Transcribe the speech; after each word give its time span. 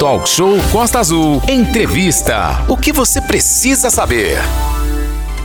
Talk 0.00 0.26
Show 0.26 0.56
Costa 0.72 0.98
Azul. 0.98 1.42
Entrevista. 1.46 2.64
O 2.70 2.74
que 2.74 2.90
você 2.90 3.20
precisa 3.20 3.90
saber? 3.90 4.38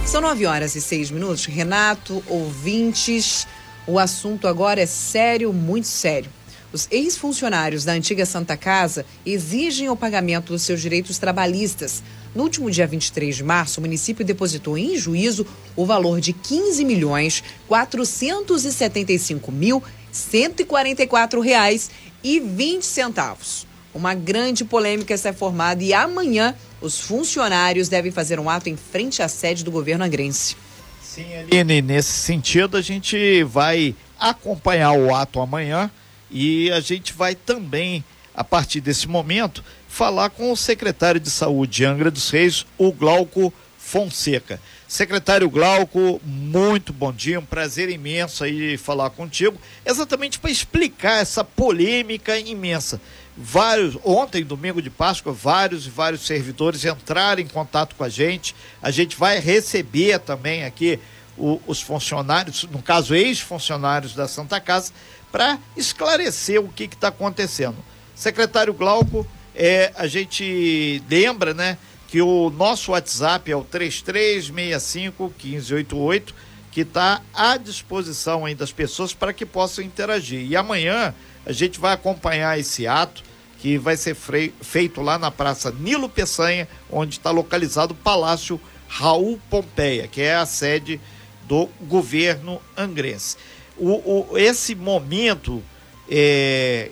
São 0.05 0.21
nove 0.21 0.45
horas 0.45 0.75
e 0.75 0.81
seis 0.81 1.11
minutos. 1.11 1.45
Renato, 1.45 2.23
ouvintes, 2.25 3.45
o 3.85 3.99
assunto 3.99 4.47
agora 4.47 4.79
é 4.79 4.85
sério, 4.85 5.51
muito 5.51 5.87
sério. 5.87 6.31
Os 6.71 6.87
ex-funcionários 6.89 7.83
da 7.83 7.91
antiga 7.91 8.25
Santa 8.25 8.55
Casa 8.55 9.05
exigem 9.25 9.89
o 9.89 9.95
pagamento 9.97 10.53
dos 10.53 10.61
seus 10.61 10.79
direitos 10.79 11.17
trabalhistas. 11.17 12.01
No 12.33 12.43
último 12.43 12.71
dia 12.71 12.87
23 12.87 13.35
de 13.35 13.43
março, 13.43 13.81
o 13.81 13.83
município 13.83 14.23
depositou 14.23 14.77
em 14.77 14.97
juízo 14.97 15.45
o 15.75 15.85
valor 15.85 16.21
de 16.21 16.31
15 16.31 16.85
milhões 16.85 17.43
475 17.67 19.51
mil 19.51 19.83
144 20.13 21.41
reais 21.41 21.91
e 22.23 22.39
20 22.39 22.85
centavos. 22.85 23.67
Uma 23.95 24.13
grande 24.13 24.65
polêmica 24.65 25.13
está 25.13 25.31
formada 25.31 25.81
e 25.81 25.93
amanhã 25.93 26.53
os 26.81 26.99
funcionários 26.99 27.87
devem 27.87 28.11
fazer 28.11 28.37
um 28.41 28.49
ato 28.49 28.67
em 28.67 28.75
frente 28.75 29.21
à 29.21 29.29
sede 29.29 29.63
do 29.63 29.71
governo 29.71 30.03
angrense. 30.03 30.57
Sim, 31.01 31.33
Aline, 31.33 31.81
nesse 31.81 32.11
sentido 32.11 32.75
a 32.75 32.81
gente 32.81 33.41
vai 33.45 33.95
acompanhar 34.19 34.91
o 34.91 35.15
ato 35.15 35.39
amanhã 35.39 35.89
e 36.29 36.69
a 36.71 36.81
gente 36.81 37.13
vai 37.13 37.35
também, 37.35 38.03
a 38.33 38.43
partir 38.43 38.81
desse 38.81 39.07
momento, 39.07 39.63
falar 39.87 40.29
com 40.29 40.51
o 40.51 40.57
secretário 40.57 41.21
de 41.21 41.29
Saúde 41.29 41.77
de 41.77 41.85
Angra 41.85 42.11
dos 42.11 42.29
Reis, 42.29 42.65
o 42.77 42.91
Glauco 42.91 43.53
Fonseca. 43.77 44.59
Secretário 44.89 45.49
Glauco, 45.49 46.19
muito 46.21 46.91
bom 46.91 47.13
dia, 47.13 47.39
um 47.39 47.45
prazer 47.45 47.89
imenso 47.89 48.43
aí 48.43 48.77
falar 48.77 49.09
contigo, 49.11 49.57
exatamente 49.85 50.37
para 50.37 50.51
explicar 50.51 51.21
essa 51.21 51.45
polêmica 51.45 52.37
imensa. 52.37 52.99
Vários, 53.37 53.97
ontem, 54.03 54.45
domingo 54.45 54.81
de 54.81 54.89
Páscoa, 54.89 55.33
vários 55.33 55.85
e 55.85 55.89
vários 55.89 56.25
servidores 56.25 56.85
entraram 56.85 57.41
em 57.41 57.47
contato 57.47 57.93
com 57.95 58.03
a 58.03 58.09
gente. 58.09 58.55
A 58.81 58.91
gente 58.91 59.17
vai 59.17 59.39
receber 59.39 60.19
também 60.19 60.63
aqui 60.63 60.99
o, 61.37 61.59
os 61.67 61.81
funcionários, 61.81 62.63
no 62.63 62.81
caso, 62.81 63.13
ex-funcionários 63.13 64.15
da 64.15 64.27
Santa 64.27 64.61
Casa, 64.61 64.93
para 65.33 65.59
esclarecer 65.75 66.61
o 66.61 66.69
que 66.69 66.85
está 66.85 67.09
acontecendo. 67.09 67.75
Secretário 68.15 68.73
Glauco, 68.73 69.27
é, 69.53 69.91
a 69.95 70.07
gente 70.07 71.03
lembra, 71.09 71.53
né, 71.53 71.77
que 72.07 72.21
o 72.21 72.49
nosso 72.49 72.91
WhatsApp 72.91 73.51
é 73.51 73.55
o 73.55 73.63
3365 73.65 75.33
1588, 75.43 76.33
que 76.71 76.81
está 76.81 77.21
à 77.33 77.57
disposição 77.57 78.45
aí 78.45 78.55
das 78.55 78.71
pessoas 78.71 79.13
para 79.13 79.33
que 79.33 79.45
possam 79.45 79.83
interagir. 79.83 80.49
E 80.49 80.55
amanhã 80.55 81.13
a 81.45 81.51
gente 81.51 81.79
vai 81.79 81.93
acompanhar 81.93 82.59
esse 82.59 82.87
ato 82.87 83.23
que 83.59 83.77
vai 83.77 83.97
ser 83.97 84.15
feito 84.61 85.01
lá 85.01 85.17
na 85.17 85.31
Praça 85.31 85.71
Nilo 85.71 86.09
Peçanha, 86.09 86.67
onde 86.89 87.17
está 87.17 87.31
localizado 87.31 87.93
o 87.93 87.97
Palácio 87.97 88.59
Raul 88.87 89.39
Pompeia, 89.49 90.07
que 90.07 90.21
é 90.21 90.35
a 90.35 90.45
sede 90.45 90.99
do 91.43 91.67
governo 91.81 92.61
angrense. 92.77 93.37
O, 93.77 94.29
o 94.31 94.37
esse 94.37 94.75
momento 94.75 95.63
é, 96.09 96.91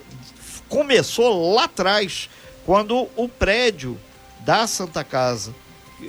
começou 0.67 1.53
lá 1.53 1.65
atrás, 1.65 2.29
quando 2.65 3.07
o 3.15 3.29
prédio 3.29 3.99
da 4.39 4.65
Santa 4.67 5.03
Casa, 5.03 5.53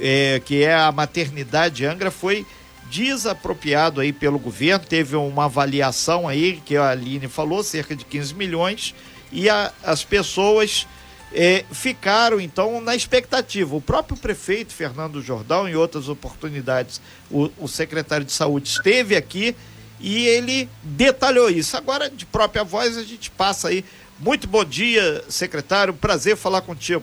é, 0.00 0.40
que 0.44 0.62
é 0.62 0.74
a 0.74 0.90
maternidade 0.90 1.84
Angra, 1.84 2.10
foi 2.10 2.46
desapropriado 2.94 4.00
aí 4.00 4.12
pelo 4.12 4.38
governo, 4.38 4.86
teve 4.86 5.16
uma 5.16 5.46
avaliação 5.46 6.28
aí, 6.28 6.62
que 6.64 6.76
a 6.76 6.90
Aline 6.90 7.26
falou, 7.26 7.64
cerca 7.64 7.96
de 7.96 8.04
15 8.04 8.34
milhões, 8.34 8.94
e 9.32 9.50
a, 9.50 9.72
as 9.82 10.04
pessoas 10.04 10.86
é, 11.32 11.64
ficaram 11.72 12.40
então 12.40 12.80
na 12.80 12.94
expectativa. 12.94 13.74
O 13.74 13.80
próprio 13.80 14.16
prefeito 14.16 14.72
Fernando 14.72 15.20
Jordão, 15.20 15.68
em 15.68 15.74
outras 15.74 16.08
oportunidades, 16.08 17.00
o, 17.28 17.50
o 17.58 17.66
secretário 17.66 18.24
de 18.24 18.30
saúde 18.30 18.68
esteve 18.68 19.16
aqui 19.16 19.56
e 19.98 20.26
ele 20.26 20.68
detalhou 20.84 21.50
isso. 21.50 21.76
Agora, 21.76 22.08
de 22.08 22.24
própria 22.24 22.62
voz, 22.62 22.96
a 22.96 23.02
gente 23.02 23.28
passa 23.28 23.68
aí. 23.68 23.84
Muito 24.20 24.46
bom 24.46 24.64
dia, 24.64 25.24
secretário. 25.28 25.92
Prazer 25.92 26.36
falar 26.36 26.60
contigo. 26.60 27.02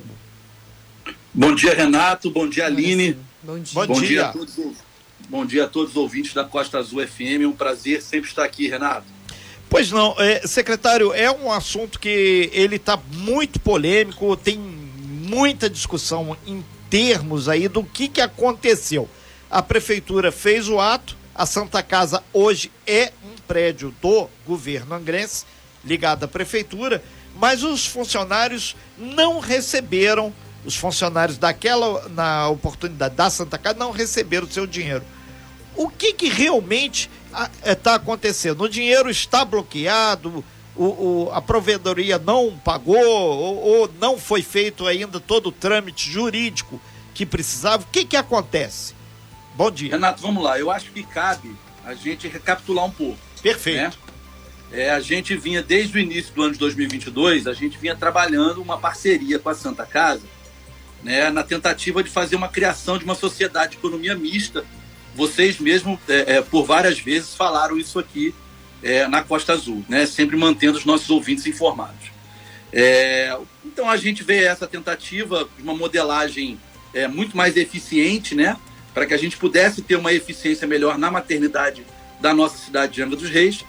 Bom 1.34 1.54
dia, 1.54 1.74
Renato. 1.74 2.32
Bom 2.32 2.48
dia, 2.48 2.68
Aline. 2.68 3.18
Bom 3.44 3.60
dia. 3.60 3.74
Bom, 3.74 3.88
bom 3.88 4.00
dia. 4.00 4.08
dia. 4.08 4.26
a 4.28 4.32
todos, 4.32 4.56
bom 5.30 5.46
dia 5.46 5.66
a 5.66 5.68
todos 5.68 5.92
os 5.92 5.98
ouvintes 5.98 6.34
da 6.34 6.44
Costa 6.44 6.80
Azul 6.80 7.06
FM. 7.06 7.42
É 7.44 7.48
um 7.48 7.54
prazer 7.54 8.02
sempre 8.02 8.30
estar 8.30 8.44
aqui, 8.44 8.68
Renato. 8.68 9.06
Pois 9.70 9.90
não, 9.90 10.16
é, 10.20 10.46
secretário, 10.46 11.14
é 11.14 11.32
um 11.32 11.52
assunto 11.52 11.98
que 12.00 12.50
ele 12.52 12.76
está 12.76 13.00
muito 13.14 13.60
polêmico, 13.60 14.36
tem 14.36 14.58
muita 14.58 15.70
discussão 15.70 16.36
em 16.46 16.64
termos 16.90 17.48
aí 17.48 17.70
do 17.70 17.84
que, 17.84 18.10
que 18.10 18.20
aconteceu. 18.20 19.08
A 19.50 19.62
prefeitura 19.62 20.30
fez 20.30 20.68
o 20.68 20.80
ato, 20.80 21.16
a 21.34 21.46
Santa 21.46 21.82
Casa 21.82 22.22
hoje 22.34 22.70
é 22.86 23.14
um 23.24 23.36
prédio 23.48 23.96
do 24.02 24.28
governo 24.46 24.94
angrense, 24.94 25.46
ligado 25.86 26.26
à 26.26 26.28
prefeitura, 26.28 27.02
mas 27.38 27.64
os 27.64 27.86
funcionários 27.86 28.76
não 28.98 29.40
receberam, 29.40 30.34
os 30.66 30.76
funcionários 30.76 31.38
daquela, 31.38 32.08
na 32.10 32.48
oportunidade 32.50 33.16
da 33.16 33.30
Santa 33.30 33.58
Casa, 33.58 33.78
não 33.78 33.92
receberam 33.92 34.46
o 34.46 34.52
seu 34.52 34.68
dinheiro. 34.68 35.04
O 35.76 35.90
que, 35.90 36.14
que 36.14 36.28
realmente 36.28 37.10
está 37.66 37.96
acontecendo? 37.96 38.62
O 38.62 38.70
dinheiro 38.70 39.10
está 39.10 39.44
bloqueado, 39.44 40.44
o, 40.76 40.84
o, 40.86 41.32
a 41.34 41.42
provedoria 41.42 42.18
não 42.18 42.58
pagou, 42.64 42.98
ou, 42.98 43.58
ou, 43.58 43.92
não 44.00 44.18
foi 44.18 44.42
feito 44.42 44.88
ainda 44.88 45.20
todo 45.20 45.48
o 45.48 45.52
trâmite 45.52 46.10
jurídico 46.10 46.80
que 47.14 47.26
precisava. 47.26 47.84
O 47.84 47.88
que, 47.88 48.06
que 48.06 48.16
acontece? 48.16 48.94
Bom 49.56 49.70
dia. 49.70 49.92
Renato, 49.92 50.22
vamos 50.22 50.44
lá. 50.44 50.58
Eu 50.60 50.72
acho 50.72 50.92
que 50.92 51.04
cabe 51.04 51.56
a 51.84 51.94
gente 51.94 52.28
recapitular 52.28 52.86
um 52.86 52.92
pouco. 52.92 53.18
Perfeito. 53.42 53.78
Né? 53.80 53.92
É, 54.72 54.90
a 54.92 55.02
gente 55.02 55.36
vinha, 55.36 55.62
desde 55.62 55.98
o 55.98 56.00
início 56.00 56.34
do 56.34 56.44
ano 56.44 56.54
de 56.54 56.60
2022, 56.60 57.46
a 57.48 57.54
gente 57.54 57.78
vinha 57.78 57.96
trabalhando 57.96 58.62
uma 58.62 58.78
parceria 58.78 59.38
com 59.38 59.50
a 59.50 59.56
Santa 59.56 59.86
Casa, 59.86 60.22
né, 61.04 61.30
na 61.30 61.44
tentativa 61.44 62.04
de 62.04 62.10
fazer 62.10 62.36
uma 62.36 62.48
criação 62.48 62.98
de 62.98 63.04
uma 63.04 63.16
sociedade 63.16 63.72
de 63.72 63.78
economia 63.78 64.16
mista. 64.16 64.64
Vocês 65.16 65.60
mesmo, 65.60 66.00
é, 66.08 66.38
é, 66.38 66.42
por 66.42 66.66
várias 66.66 67.00
vezes, 67.00 67.36
falaram 67.36 67.78
isso 67.78 68.00
aqui 68.00 68.34
é, 68.82 69.08
na 69.08 69.24
Costa 69.24 69.54
Azul, 69.54 69.86
né, 69.90 70.06
sempre 70.06 70.38
mantendo 70.38 70.78
os 70.78 70.86
nossos 70.86 71.10
ouvintes 71.10 71.46
informados. 71.46 72.12
É, 72.74 73.38
então 73.66 73.90
a 73.90 73.98
gente 73.98 74.24
vê 74.24 74.44
essa 74.44 74.66
tentativa 74.66 75.48
de 75.58 75.64
uma 75.64 75.76
modelagem 75.76 76.58
é, 76.94 77.08
muito 77.08 77.36
mais 77.36 77.58
eficiente, 77.58 78.34
né? 78.34 78.58
para 78.94 79.06
que 79.06 79.14
a 79.14 79.18
gente 79.18 79.38
pudesse 79.38 79.82
ter 79.82 79.96
uma 79.96 80.14
eficiência 80.14 80.68
melhor 80.68 80.98
na 80.98 81.10
maternidade 81.10 81.86
da 82.20 82.34
nossa 82.34 82.58
cidade 82.58 82.94
de 82.94 83.02
Angra 83.02 83.16
dos 83.16 83.30
Reis, 83.30 83.66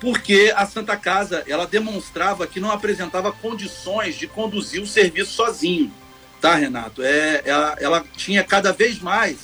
porque 0.00 0.52
a 0.54 0.66
Santa 0.66 0.96
Casa 0.96 1.42
ela 1.48 1.66
demonstrava 1.66 2.46
que 2.46 2.60
não 2.60 2.70
apresentava 2.70 3.32
condições 3.32 4.14
de 4.14 4.26
conduzir 4.26 4.80
o 4.80 4.86
serviço 4.86 5.32
sozinho, 5.32 5.92
tá, 6.40 6.54
Renato? 6.54 7.02
É, 7.02 7.42
ela, 7.44 7.76
ela 7.80 8.04
tinha 8.16 8.42
cada 8.44 8.72
vez 8.72 8.98
mais 8.98 9.38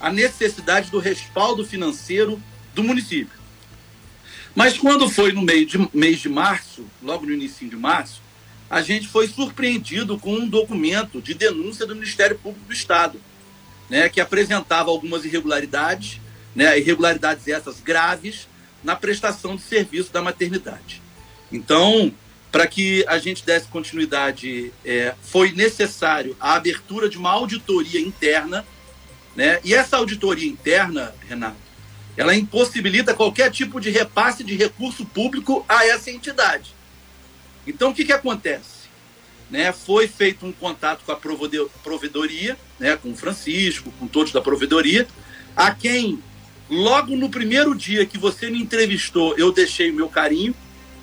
a 0.00 0.10
necessidade 0.10 0.90
do 0.90 0.98
respaldo 0.98 1.64
financeiro 1.64 2.40
do 2.74 2.82
município. 2.82 3.36
Mas 4.54 4.78
quando 4.78 5.08
foi 5.08 5.32
no 5.32 5.42
meio 5.42 5.66
de, 5.66 5.88
mês 5.92 6.18
de 6.18 6.28
março, 6.28 6.86
logo 7.02 7.26
no 7.26 7.32
início 7.32 7.68
de 7.68 7.76
março, 7.76 8.22
a 8.68 8.80
gente 8.80 9.06
foi 9.06 9.28
surpreendido 9.28 10.18
com 10.18 10.34
um 10.34 10.48
documento 10.48 11.20
de 11.20 11.34
denúncia 11.34 11.86
do 11.86 11.94
Ministério 11.94 12.38
Público 12.38 12.66
do 12.66 12.72
Estado, 12.72 13.20
né, 13.88 14.08
que 14.08 14.20
apresentava 14.20 14.90
algumas 14.90 15.24
irregularidades, 15.24 16.20
né, 16.54 16.78
irregularidades 16.78 17.46
essas 17.46 17.80
graves, 17.80 18.48
na 18.82 18.96
prestação 18.96 19.56
de 19.56 19.62
serviço 19.62 20.12
da 20.12 20.22
maternidade. 20.22 21.02
Então, 21.52 22.12
para 22.56 22.66
que 22.66 23.04
a 23.06 23.18
gente 23.18 23.44
desse 23.44 23.68
continuidade, 23.68 24.72
é, 24.82 25.14
foi 25.20 25.52
necessário 25.52 26.34
a 26.40 26.54
abertura 26.54 27.06
de 27.06 27.18
uma 27.18 27.30
auditoria 27.30 28.00
interna, 28.00 28.64
né, 29.36 29.60
e 29.62 29.74
essa 29.74 29.98
auditoria 29.98 30.48
interna, 30.48 31.14
Renato, 31.28 31.58
ela 32.16 32.34
impossibilita 32.34 33.12
qualquer 33.12 33.50
tipo 33.50 33.78
de 33.78 33.90
repasse 33.90 34.42
de 34.42 34.56
recurso 34.56 35.04
público 35.04 35.66
a 35.68 35.84
essa 35.84 36.10
entidade. 36.10 36.74
Então, 37.66 37.90
o 37.90 37.94
que, 37.94 38.06
que 38.06 38.12
acontece? 38.12 38.86
né, 39.50 39.70
foi 39.70 40.08
feito 40.08 40.46
um 40.46 40.50
contato 40.50 41.04
com 41.04 41.12
a 41.12 41.16
provedoria, 41.16 42.56
né, 42.80 42.96
com 42.96 43.10
o 43.10 43.16
Francisco, 43.16 43.92
com 43.98 44.08
todos 44.08 44.32
da 44.32 44.40
provedoria, 44.40 45.06
a 45.54 45.72
quem, 45.72 46.22
logo 46.70 47.14
no 47.16 47.28
primeiro 47.28 47.74
dia 47.74 48.06
que 48.06 48.16
você 48.16 48.48
me 48.48 48.62
entrevistou, 48.62 49.36
eu 49.36 49.52
deixei 49.52 49.90
o 49.90 49.94
meu 49.94 50.08
carinho. 50.08 50.54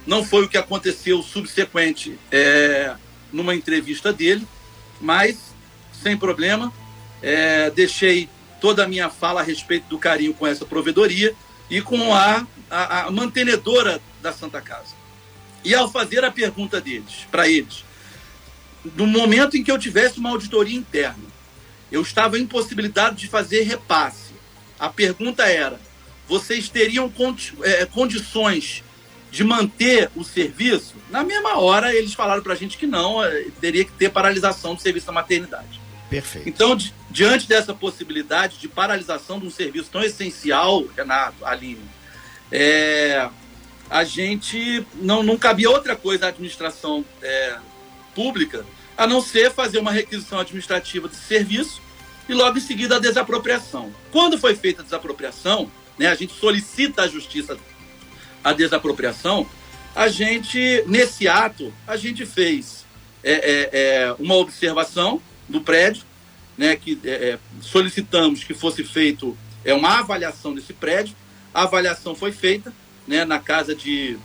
Não 0.05 0.23
foi 0.23 0.45
o 0.45 0.50
que 0.50 0.57
aconteceu 0.57 1.21
subsequente 1.21 2.19
é, 2.31 2.95
numa 3.31 3.55
entrevista 3.55 4.11
dele, 4.11 4.45
mas 5.00 5.38
sem 6.01 6.17
problema, 6.17 6.73
é, 7.21 7.69
deixei 7.69 8.29
toda 8.59 8.83
a 8.83 8.88
minha 8.88 9.09
fala 9.09 9.41
a 9.41 9.44
respeito 9.44 9.88
do 9.88 9.97
carinho 9.97 10.33
com 10.33 10.45
essa 10.45 10.65
provedoria 10.65 11.33
e 11.69 11.81
com 11.81 12.13
a, 12.13 12.45
a, 12.69 13.07
a 13.07 13.11
mantenedora 13.11 14.01
da 14.21 14.33
Santa 14.33 14.61
Casa. 14.61 14.95
E 15.63 15.73
ao 15.73 15.89
fazer 15.89 16.25
a 16.25 16.31
pergunta 16.31 16.81
deles, 16.81 17.25
para 17.31 17.47
eles, 17.47 17.85
no 18.95 19.07
momento 19.07 19.55
em 19.55 19.63
que 19.63 19.71
eu 19.71 19.79
tivesse 19.79 20.19
uma 20.19 20.31
auditoria 20.31 20.77
interna, 20.77 21.23
eu 21.89 22.01
estava 22.01 22.38
impossibilitado 22.38 23.15
de 23.15 23.27
fazer 23.27 23.61
repasse. 23.61 24.33
A 24.77 24.89
pergunta 24.89 25.44
era: 25.44 25.79
vocês 26.27 26.67
teriam 26.67 27.09
condi 27.09 27.53
é, 27.63 27.85
condições 27.85 28.83
de 29.33 29.44
manter 29.44 30.12
o 30.15 30.24
serviço? 30.24 30.94
Na 31.09 31.24
mesma 31.24 31.57
hora, 31.57 31.91
eles 31.91 32.13
falaram 32.13 32.44
para 32.44 32.53
a 32.53 32.56
gente 32.56 32.77
que 32.77 32.85
não, 32.85 33.24
é, 33.24 33.47
teria 33.59 33.83
que 33.83 33.91
ter 33.94 34.12
paralisação 34.12 34.75
do 34.75 34.81
serviço 34.81 35.07
da 35.07 35.12
maternidade. 35.12 35.81
Perfeito. 36.07 36.47
Então, 36.47 36.75
di 36.75 36.94
diante 37.09 37.47
dessa 37.47 37.74
possibilidade 37.74 38.59
de 38.59 38.68
paralisação 38.68 39.39
de 39.39 39.47
um 39.47 39.50
serviço 39.50 39.89
tão 39.91 40.03
essencial, 40.03 40.85
Renato, 40.95 41.44
Aline, 41.44 41.81
é, 42.51 43.27
a 43.89 44.03
gente 44.03 44.85
não, 44.95 45.24
não 45.24 45.36
cabia 45.36 45.69
outra 45.69 45.95
coisa 45.95 46.27
à 46.27 46.29
administração 46.29 47.03
é, 47.19 47.57
pública 48.13 48.63
a 48.95 49.07
não 49.07 49.19
ser 49.19 49.51
fazer 49.51 49.79
uma 49.79 49.91
requisição 49.91 50.39
administrativa 50.39 51.09
de 51.09 51.15
serviço 51.15 51.81
e 52.29 52.33
logo 52.33 52.57
em 52.57 52.62
seguida 52.62 52.97
a 52.97 53.00
desapropriação. 53.00 53.91
Quando 54.12 54.38
foi 54.38 54.56
feita 54.56 54.81
a 54.81 54.86
desapropriação, 54.86 55.71
né, 55.97 56.07
a 56.07 56.15
gente 56.15 56.33
solicita 56.33 57.03
à 57.03 57.07
justiça 57.07 57.57
a 58.44 58.54
desapropriação, 58.54 59.48
a 59.95 60.07
gente, 60.07 60.84
nesse 60.88 61.28
ato, 61.28 61.74
a 61.88 61.95
gente 61.95 62.25
fez 62.25 62.84
é, 63.24 63.34
é, 63.34 63.69
é, 63.72 64.16
uma 64.19 64.36
observação 64.36 65.22
do 65.48 65.62
prédio, 65.62 66.04
né, 66.57 66.75
que 66.75 67.00
é, 67.04 67.10
é, 67.10 67.40
solicitamos 67.62 68.44
que 68.44 68.54
fosse 68.54 68.84
feito 68.84 69.38
é, 69.63 69.74
uma 69.74 70.00
avaliação 70.00 70.54
desse 70.54 70.74
prédio. 70.74 71.16
A 71.54 71.63
avaliação 71.63 72.16
foi 72.16 72.31
feita 72.31 72.74
né, 73.07 73.24
na 73.24 73.40
casa 73.40 73.75
de, 73.75 74.18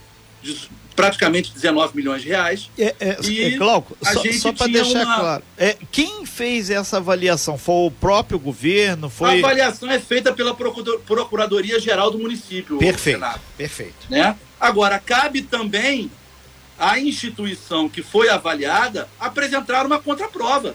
de 0.43 0.69
praticamente 0.99 1.52
19 1.52 1.96
milhões 1.96 2.23
de 2.23 2.29
reais. 2.29 2.69
É, 2.76 2.94
é, 2.99 3.19
e 3.23 3.55
é, 3.55 3.56
Glauco, 3.56 3.96
só, 4.02 4.32
só 4.32 4.52
para 4.52 4.67
deixar 4.67 5.05
uma... 5.05 5.17
claro, 5.17 5.44
é, 5.56 5.76
quem 5.93 6.26
fez 6.26 6.70
essa 6.70 6.96
avaliação? 6.96 7.56
Foi 7.56 7.87
o 7.87 7.90
próprio 7.90 8.37
governo? 8.37 9.08
Foi... 9.08 9.31
A 9.31 9.38
avaliação 9.38 9.88
é 9.88 10.00
feita 10.00 10.32
pela 10.32 10.56
Procuradoria 10.56 11.79
Geral 11.79 12.11
do 12.11 12.19
município. 12.19 12.79
Perfeito, 12.79 13.25
perfeito. 13.56 14.06
Né? 14.11 14.37
Agora, 14.61 14.99
cabe 14.99 15.43
também 15.43 16.11
à 16.76 16.99
instituição 16.99 17.88
que 17.88 18.02
foi 18.02 18.29
avaliada 18.29 19.08
apresentar 19.20 19.87
uma 19.87 20.00
contraprova, 20.00 20.75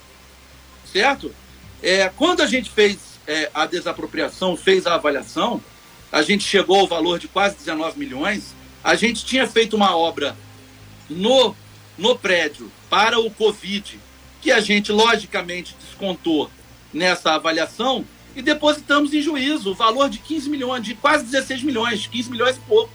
certo? 0.89 1.36
É, 1.81 2.10
quando 2.15 2.42
a 2.42 2.48
gente 2.48 2.69
fez 2.69 2.98
é, 3.27 3.51
a 3.54 3.65
desapropriação, 3.65 4.56
fez 4.56 4.88
a 4.88 4.95
avaliação, 4.95 5.62
a 6.10 6.21
gente 6.21 6.45
chegou 6.45 6.80
ao 6.80 6.88
valor 6.88 7.19
de 7.19 7.27
quase 7.27 7.57
19 7.57 8.00
milhões, 8.00 8.54
a 8.83 8.95
gente 8.95 9.25
tinha 9.25 9.47
feito 9.47 9.75
uma 9.75 9.95
obra 9.95 10.35
no, 11.09 11.56
no 11.97 12.18
prédio 12.18 12.71
para 12.89 13.19
o 13.19 13.31
Covid, 13.31 14.00
que 14.41 14.51
a 14.51 14.59
gente 14.59 14.91
logicamente 14.91 15.75
descontou 15.80 16.50
nessa 16.94 17.33
avaliação 17.33 18.06
e 18.35 18.41
depositamos 18.41 19.13
em 19.13 19.21
juízo 19.21 19.71
o 19.71 19.75
valor 19.75 20.09
de 20.09 20.18
15 20.18 20.50
milhões, 20.50 20.83
de 20.83 20.95
quase 20.95 21.25
16 21.25 21.63
milhões, 21.63 22.07
15 22.07 22.30
milhões 22.30 22.57
e 22.57 22.59
pouco. 22.62 22.91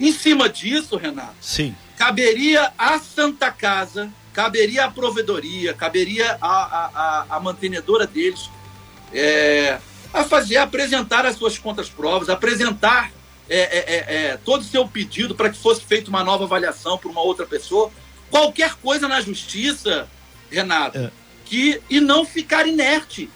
Em 0.00 0.10
cima 0.10 0.48
disso, 0.48 0.96
Renato, 0.96 1.36
Sim. 1.40 1.74
caberia 1.96 2.72
à 2.76 2.98
Santa 2.98 3.50
Casa, 3.50 4.10
caberia 4.32 4.86
à 4.86 4.90
provedoria, 4.90 5.72
caberia 5.72 6.36
à, 6.40 7.26
à, 7.28 7.36
à 7.36 7.40
mantenedora 7.40 8.06
deles 8.06 8.50
é, 9.12 9.78
a 10.12 10.24
fazer, 10.24 10.56
apresentar 10.56 11.24
as 11.24 11.36
suas 11.36 11.56
contas 11.56 11.88
provas, 11.88 12.28
apresentar 12.28 13.12
é, 13.48 13.58
é, 13.58 13.78
é, 13.78 14.26
é, 14.26 14.36
todo 14.38 14.62
o 14.62 14.64
seu 14.64 14.86
pedido 14.88 15.34
para 15.34 15.50
que 15.50 15.58
fosse 15.58 15.82
feita 15.84 16.08
uma 16.08 16.24
nova 16.24 16.44
avaliação 16.44 16.96
por 16.96 17.10
uma 17.10 17.20
outra 17.20 17.46
pessoa, 17.46 17.90
qualquer 18.30 18.74
coisa 18.76 19.06
na 19.06 19.20
justiça, 19.20 20.08
Renato, 20.50 20.98
é. 20.98 21.10
que 21.44 21.80
e 21.90 22.00
não 22.00 22.24
ficar 22.24 22.66
inerte. 22.66 23.28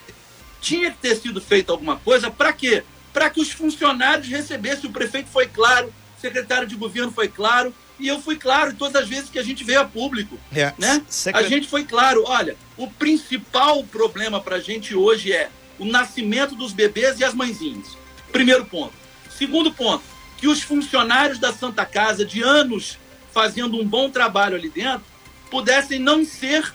Tinha 0.60 0.90
que 0.90 0.98
ter 0.98 1.16
sido 1.16 1.40
feita 1.40 1.72
alguma 1.72 1.96
coisa 1.96 2.30
para 2.30 2.52
quê? 2.52 2.82
Para 3.12 3.30
que 3.30 3.40
os 3.40 3.50
funcionários 3.50 4.26
recebessem. 4.26 4.90
O 4.90 4.92
prefeito 4.92 5.28
foi 5.28 5.46
claro, 5.46 5.92
o 6.16 6.20
secretário 6.20 6.66
de 6.66 6.74
governo 6.74 7.12
foi 7.12 7.28
claro, 7.28 7.72
e 7.98 8.08
eu 8.08 8.20
fui 8.20 8.36
claro 8.36 8.74
todas 8.74 9.02
as 9.02 9.08
vezes 9.08 9.30
que 9.30 9.38
a 9.38 9.42
gente 9.42 9.62
veio 9.64 9.80
a 9.80 9.84
público. 9.84 10.38
É, 10.52 10.72
né? 10.78 11.02
Secret... 11.08 11.44
A 11.44 11.48
gente 11.48 11.68
foi 11.68 11.84
claro. 11.84 12.24
Olha, 12.26 12.56
o 12.76 12.88
principal 12.88 13.82
problema 13.84 14.40
para 14.40 14.56
a 14.56 14.60
gente 14.60 14.94
hoje 14.94 15.32
é 15.32 15.50
o 15.78 15.84
nascimento 15.84 16.54
dos 16.54 16.72
bebês 16.72 17.20
e 17.20 17.24
as 17.24 17.34
mãezinhas. 17.34 17.96
Primeiro 18.32 18.64
ponto. 18.66 18.92
Segundo 19.38 19.72
ponto, 19.72 20.02
que 20.36 20.48
os 20.48 20.60
funcionários 20.62 21.38
da 21.38 21.52
Santa 21.52 21.86
Casa, 21.86 22.24
de 22.24 22.42
anos 22.42 22.98
fazendo 23.32 23.80
um 23.80 23.86
bom 23.86 24.10
trabalho 24.10 24.56
ali 24.56 24.68
dentro, 24.68 25.04
pudessem 25.48 26.00
não 26.00 26.24
ser 26.24 26.72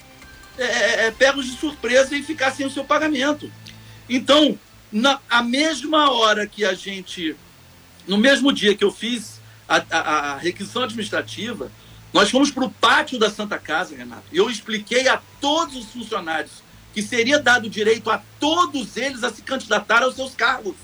é, 0.58 0.64
é, 0.64 1.06
é, 1.08 1.12
pegos 1.12 1.46
de 1.46 1.58
surpresa 1.58 2.16
e 2.16 2.24
ficar 2.24 2.52
sem 2.52 2.66
o 2.66 2.72
seu 2.72 2.86
pagamento. 2.86 3.52
Então, 4.10 4.58
na 4.90 5.20
a 5.30 5.44
mesma 5.44 6.10
hora 6.12 6.48
que 6.48 6.64
a 6.64 6.74
gente, 6.74 7.36
no 8.08 8.18
mesmo 8.18 8.54
dia 8.54 8.78
que 8.78 8.84
eu 8.84 8.92
fiz 8.92 9.42
a, 9.68 9.84
a, 9.90 10.00
a 10.00 10.38
requisição 10.38 10.84
administrativa, 10.84 11.70
nós 12.14 12.30
fomos 12.30 12.50
para 12.50 12.64
o 12.64 12.72
pátio 12.72 13.20
da 13.20 13.30
Santa 13.30 13.60
Casa, 13.60 13.94
Renato, 13.94 14.24
eu 14.32 14.50
expliquei 14.50 15.10
a 15.10 15.20
todos 15.42 15.76
os 15.76 15.88
funcionários 15.88 16.64
que 16.94 17.02
seria 17.02 17.40
dado 17.40 17.70
direito 17.70 18.10
a 18.10 18.22
todos 18.40 18.96
eles 18.96 19.22
a 19.22 19.34
se 19.34 19.42
candidatar 19.42 20.02
aos 20.02 20.16
seus 20.16 20.34
cargos 20.34 20.76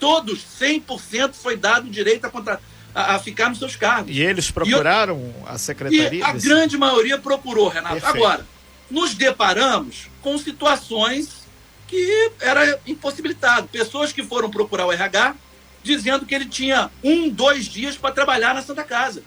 todos, 0.00 0.44
100% 0.58 1.34
foi 1.34 1.56
dado 1.56 1.86
o 1.86 1.90
direito 1.90 2.24
a, 2.24 2.30
contra, 2.30 2.58
a, 2.94 3.14
a, 3.14 3.18
ficar 3.18 3.50
nos 3.50 3.58
seus 3.58 3.76
cargos. 3.76 4.10
E 4.10 4.20
eles 4.20 4.50
procuraram 4.50 5.16
eu, 5.16 5.46
a 5.46 5.58
secretaria? 5.58 6.14
E 6.14 6.22
a 6.22 6.32
desse... 6.32 6.48
grande 6.48 6.78
maioria 6.78 7.18
procurou, 7.18 7.68
Renato. 7.68 8.00
Perfeito. 8.00 8.16
Agora, 8.16 8.46
nos 8.90 9.14
deparamos 9.14 10.08
com 10.22 10.36
situações 10.38 11.40
que 11.86 12.32
era 12.40 12.80
impossibilitado. 12.86 13.68
Pessoas 13.68 14.12
que 14.12 14.22
foram 14.22 14.50
procurar 14.50 14.86
o 14.86 14.92
RH 14.92 15.34
dizendo 15.82 16.26
que 16.26 16.34
ele 16.34 16.46
tinha 16.46 16.90
um, 17.02 17.28
dois 17.28 17.66
dias 17.66 17.96
para 17.96 18.12
trabalhar 18.12 18.54
na 18.54 18.62
Santa 18.62 18.84
Casa. 18.84 19.22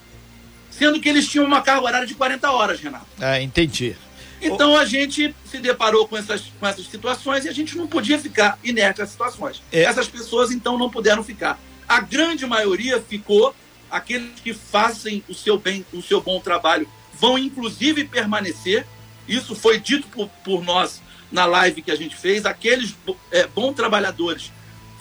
Sendo 0.70 1.00
que 1.00 1.08
eles 1.08 1.28
tinham 1.28 1.46
uma 1.46 1.62
carga 1.62 1.86
horária 1.86 2.08
de 2.08 2.16
40 2.16 2.52
horas, 2.52 2.80
Renato. 2.80 3.06
Ah, 3.20 3.40
entendi. 3.40 3.96
Então 4.48 4.76
a 4.76 4.86
gente 4.86 5.34
se 5.46 5.60
deparou 5.60 6.08
com 6.08 6.18
essas, 6.18 6.42
com 6.60 6.68
essas 6.68 6.86
situações 6.88 7.46
e 7.46 7.50
a 7.50 7.54
gente 7.54 7.78
não 7.78 7.88
podia 7.88 8.20
ficar 8.20 8.60
inerte 8.64 9.02
às 9.02 9.10
situações. 9.10 9.62
É. 9.72 9.84
Essas 9.84 10.08
pessoas 10.08 10.52
então 10.52 10.78
não 10.78 10.90
puderam 10.90 11.24
ficar. 11.24 11.60
A 11.88 12.00
grande 12.00 12.46
maioria 12.46 13.02
ficou, 13.02 13.56
aqueles 13.90 14.40
que 14.42 14.54
fazem 14.54 15.24
o 15.30 15.34
seu 15.34 15.58
bem, 15.58 15.86
o 15.94 16.02
seu 16.02 16.22
bom 16.22 16.40
trabalho, 16.40 16.88
vão 17.14 17.38
inclusive 17.38 18.04
permanecer. 18.06 18.86
Isso 19.28 19.56
foi 19.56 19.80
dito 19.80 20.08
por, 20.08 20.28
por 20.44 20.64
nós 20.64 21.02
na 21.32 21.46
live 21.46 21.82
que 21.82 21.92
a 21.92 21.96
gente 21.96 22.16
fez. 22.16 22.46
Aqueles 22.46 22.96
é, 23.32 23.48
bons 23.48 23.74
trabalhadores 23.74 24.52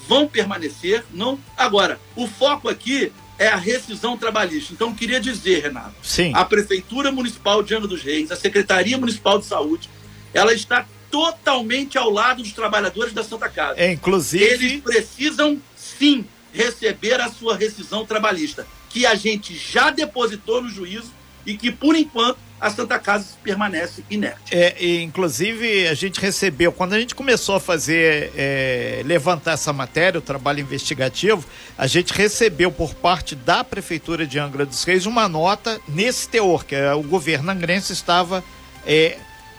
vão 0.07 0.29
permanecer. 0.29 1.05
Não. 1.11 1.39
Agora, 1.57 2.01
o 2.15 2.27
foco 2.27 2.69
aqui 2.69 3.13
é 3.43 3.49
a 3.49 3.57
rescisão 3.57 4.17
trabalhista. 4.17 4.73
Então, 4.73 4.95
queria 4.95 5.21
dizer, 5.21 5.63
Renato, 5.63 5.95
Sim. 6.03 6.33
a 6.35 6.45
Prefeitura 6.45 7.11
Municipal 7.11 7.63
de 7.63 7.75
Angra 7.75 7.89
dos 7.89 8.03
Reis, 8.03 8.31
a 8.31 8.37
Secretaria 8.37 8.97
Municipal 8.97 9.39
de 9.39 9.47
Saúde, 9.47 9.91
ela 10.33 10.55
está 10.55 10.87
totalmente 11.11 11.99
ao 11.99 12.09
lado 12.09 12.43
dos 12.43 12.53
trabalhadores 12.53 13.13
da 13.13 13.25
Santa 13.25 13.49
Casa. 13.49 13.81
É, 13.81 13.93
inclusive. 13.93 14.45
Eles 14.45 14.81
precisam, 14.81 15.61
sim, 15.77 16.25
receber 16.53 17.21
a 17.21 17.29
sua 17.29 17.57
rescisão 17.57 18.07
trabalhista, 18.07 18.67
que 18.89 19.05
a 19.05 19.15
gente 19.15 19.57
já 19.57 19.91
depositou 19.91 20.63
no 20.63 20.69
juízo 20.69 21.13
e 21.45 21.57
que, 21.57 21.73
por 21.73 21.97
enquanto, 21.97 22.39
a 22.63 22.71
Santa 22.71 22.97
Casa 22.97 23.27
permanece 23.43 24.05
inerte. 24.09 24.55
É, 24.55 25.03
inclusive, 25.03 25.89
a 25.89 25.95
gente 25.95 26.21
recebeu, 26.21 26.71
quando 26.71 26.93
a 26.93 27.01
gente 27.01 27.13
começou 27.13 27.57
a 27.57 27.61
fazer, 27.61 28.31
é, 28.37 29.03
levantar 29.05 29.55
essa 29.55 29.73
matéria, 29.73 30.21
o 30.21 30.23
trabalho 30.23 30.61
investigativo, 30.61 31.45
a 31.77 31.89
gente 31.89 32.13
recebeu 32.13 32.71
por 32.71 32.95
parte 32.95 33.35
da 33.35 33.65
Prefeitura 33.65 34.25
de 34.25 34.39
Angra 34.39 34.65
dos 34.65 34.85
Reis 34.85 35.07
uma 35.07 35.29
nota 35.29 35.81
nesse 35.89 36.29
teor, 36.29 36.65
que 36.65 36.77
é, 36.77 36.95
o 36.95 37.03
governo 37.03 37.51
angrense 37.51 37.93
estava 37.93 38.45
é, 38.87 39.17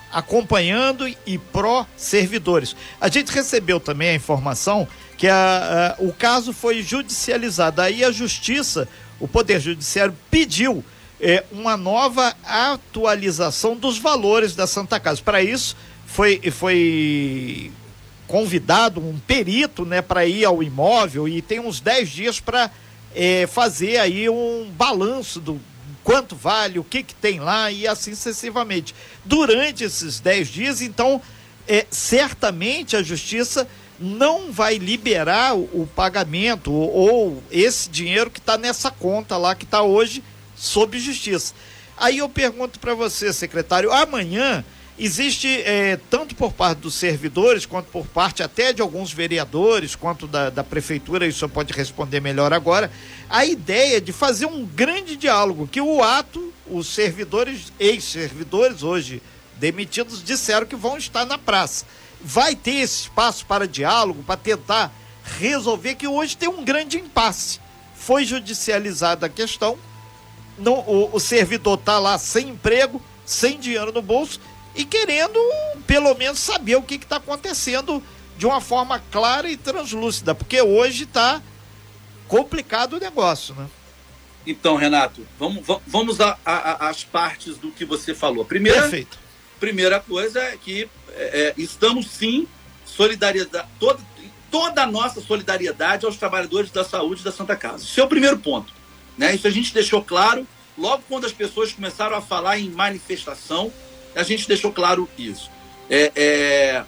acompanhando 0.10 1.05
e 1.25 1.38
pró-servidores. 1.38 2.74
A 3.01 3.10
gente 3.10 3.33
recebeu 3.33 3.81
também 3.81 4.12
a 4.12 4.15
informação 4.15 4.88
que 5.17 5.27
a, 5.27 5.98
a, 6.00 6.01
o 6.01 6.13
caso 6.13 6.53
foi 6.53 6.81
judicializado. 6.81 7.81
Aí 7.81 8.01
a 8.01 8.13
Justiça, 8.13 8.88
o 9.19 9.27
Poder 9.27 9.60
Judiciário, 9.60 10.15
pediu 10.31 10.86
é, 11.24 11.46
uma 11.53 11.77
nova 11.77 12.36
atualização 12.44 13.77
dos 13.77 13.98
valores 13.98 14.56
da 14.56 14.68
Santa 14.68 15.00
Casa. 15.00 15.22
Para 15.24 15.42
isso, 15.42 15.75
foi, 16.06 16.42
foi 16.51 17.72
convidado 18.27 19.00
um 19.00 19.18
perito 19.18 19.86
né, 19.86 20.01
para 20.01 20.25
ir 20.25 20.44
ao 20.44 20.62
imóvel 20.62 21.25
e 21.25 21.42
tem 21.42 21.62
uns 21.62 21.80
10 21.80 22.10
dias 22.10 22.39
para 22.42 22.70
é, 23.15 23.48
fazer 23.48 23.98
aí 23.98 24.30
um 24.30 24.70
balanço 24.75 25.39
do 25.39 25.62
quanto 26.03 26.36
vale, 26.36 26.77
o 26.77 26.84
que, 26.84 27.01
que 27.01 27.15
tem 27.15 27.39
lá 27.39 27.72
e 27.72 27.88
assim 27.88 28.13
sucessivamente. 28.13 28.94
Durante 29.24 29.86
esses 29.86 30.20
10 30.20 30.48
dias, 30.50 30.82
então, 30.82 31.22
é, 31.65 31.86
certamente 31.89 32.98
a 32.98 33.01
justiça 33.01 33.65
não 33.98 34.51
vai 34.51 34.77
liberar 34.77 35.56
o, 35.56 35.70
o 35.72 35.89
pagamento 35.96 36.74
ou, 36.74 36.92
ou 36.92 37.44
esse 37.50 37.89
dinheiro 37.89 38.30
que 38.30 38.39
está 38.39 38.58
nessa 38.58 38.92
conta 38.92 39.38
lá 39.38 39.56
que 39.56 39.63
está 39.63 39.82
hoje 39.82 40.22
sob 40.63 40.98
justiça. 40.98 41.53
Aí 41.98 42.20
eu 42.20 42.29
pergunto 42.29 42.79
para 42.79 42.96
você, 42.96 43.34
secretário, 43.34 43.91
amanhã 43.91 44.63
existe 44.98 45.62
é, 45.63 46.00
tanto 46.10 46.36
por 46.36 46.53
parte 46.53 46.79
dos 46.79 46.96
servidores, 46.96 47.65
quanto 47.65 47.88
por 47.88 48.05
parte 48.08 48.41
até 48.41 48.72
de 48.72 48.82
alguns 48.82 49.12
vereadores, 49.12 49.96
quanto 49.96 50.25
da, 50.25 50.50
da 50.50 50.63
prefeitura, 50.63 51.27
isso 51.27 51.48
pode 51.50 51.74
responder 51.74 52.22
melhor 52.22 52.53
agora, 52.53 52.89
a 53.29 53.46
ideia 53.46 54.00
de 54.00 54.13
fazer 54.13 54.46
um 54.46 54.65
grande 54.65 55.17
diálogo, 55.17 55.67
que 55.67 55.82
o 55.82 56.01
ato, 56.01 56.53
os 56.65 56.88
servidores, 56.88 57.74
ex-servidores 57.79 58.84
hoje 58.84 59.22
demitidos, 59.58 60.24
disseram 60.24 60.65
que 60.65 60.75
vão 60.75 60.98
estar 60.98 61.25
na 61.25 61.38
praça. 61.38 61.86
Vai 62.22 62.55
ter 62.55 62.75
esse 62.75 63.03
espaço 63.03 63.46
para 63.46 63.67
diálogo, 63.67 64.24
para 64.24 64.38
tentar 64.38 64.93
resolver 65.39 65.96
que 65.96 66.08
hoje 66.08 66.38
tem 66.38 66.48
um 66.48 66.63
grande 66.63 66.98
impasse. 66.98 67.60
Foi 67.96 68.24
judicializada 68.24 69.25
a 69.25 69.29
questão, 69.29 69.77
não, 70.57 70.79
o, 70.79 71.15
o 71.15 71.19
servidor 71.19 71.77
está 71.79 72.00
lá 72.00 72.17
sem 72.17 72.50
emprego, 72.50 73.01
sem 73.25 73.60
dinheiro 73.60 73.91
no 73.91 74.01
bolso 74.01 74.39
e 74.75 74.86
querendo, 74.86 75.39
pelo 75.86 76.13
menos, 76.15 76.39
saber 76.39 76.75
o 76.75 76.81
que 76.81 76.95
está 76.95 77.17
acontecendo 77.17 78.01
de 78.38 78.45
uma 78.45 78.60
forma 78.60 79.00
clara 79.12 79.50
e 79.50 79.55
translúcida, 79.55 80.33
porque 80.33 80.62
hoje 80.62 81.03
está 81.03 81.41
complicado 82.27 82.93
o 82.93 83.00
negócio, 83.00 83.53
né? 83.55 83.67
Então, 84.45 84.75
Renato, 84.75 85.25
vamos, 85.39 85.63
vamos 85.88 86.17
às 86.19 87.03
partes 87.03 87.57
do 87.57 87.72
que 87.72 87.86
você 87.86 88.13
falou. 88.13 88.43
Primeira, 88.43 88.81
Perfeito. 88.81 89.17
Primeira 89.60 90.00
coisa 90.00 90.41
é 90.41 90.57
que 90.57 90.89
é, 91.15 91.41
é 91.41 91.53
estamos 91.55 92.07
sim 92.07 92.48
solidariedade, 92.86 93.67
toda, 93.79 94.00
toda 94.51 94.83
a 94.83 94.86
nossa 94.86 95.22
solidariedade 95.22 96.05
aos 96.05 96.17
trabalhadores 96.17 96.72
da 96.72 96.83
saúde 96.83 97.24
da 97.24 97.31
Santa 97.31 97.55
Casa. 97.55 97.86
Esse 97.86 98.01
é 98.01 98.03
o 98.03 98.07
primeiro 98.07 98.38
ponto. 98.38 98.74
Né? 99.17 99.36
Isso 99.36 99.48
a 99.48 99.51
gente 99.51 99.74
deixou 99.74 100.03
claro 100.03 100.48
logo 100.77 101.03
quando 101.08 101.25
as 101.25 101.32
pessoas 101.32 101.72
começaram 101.72 102.15
a 102.15 102.22
falar 102.22 102.58
em 102.58 102.70
manifestação 102.70 103.72
a 104.15 104.24
gente 104.24 104.48
deixou 104.48 104.72
claro 104.72 105.10
isso. 105.17 105.50
É, 105.89 106.12
é... 106.15 106.86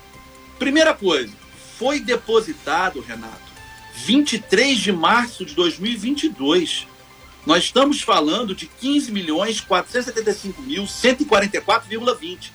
Primeira 0.59 0.93
coisa, 0.93 1.33
foi 1.77 1.99
depositado, 1.99 3.01
Renato, 3.01 3.41
23 3.95 4.77
de 4.77 4.91
março 4.91 5.45
de 5.45 5.53
2022. 5.53 6.87
Nós 7.45 7.65
estamos 7.65 8.01
falando 8.01 8.55
de 8.55 8.67
15 8.67 9.11
milhões 9.11 9.59
475 9.61 10.61
mil 10.61 10.83
144,20. 10.83 12.51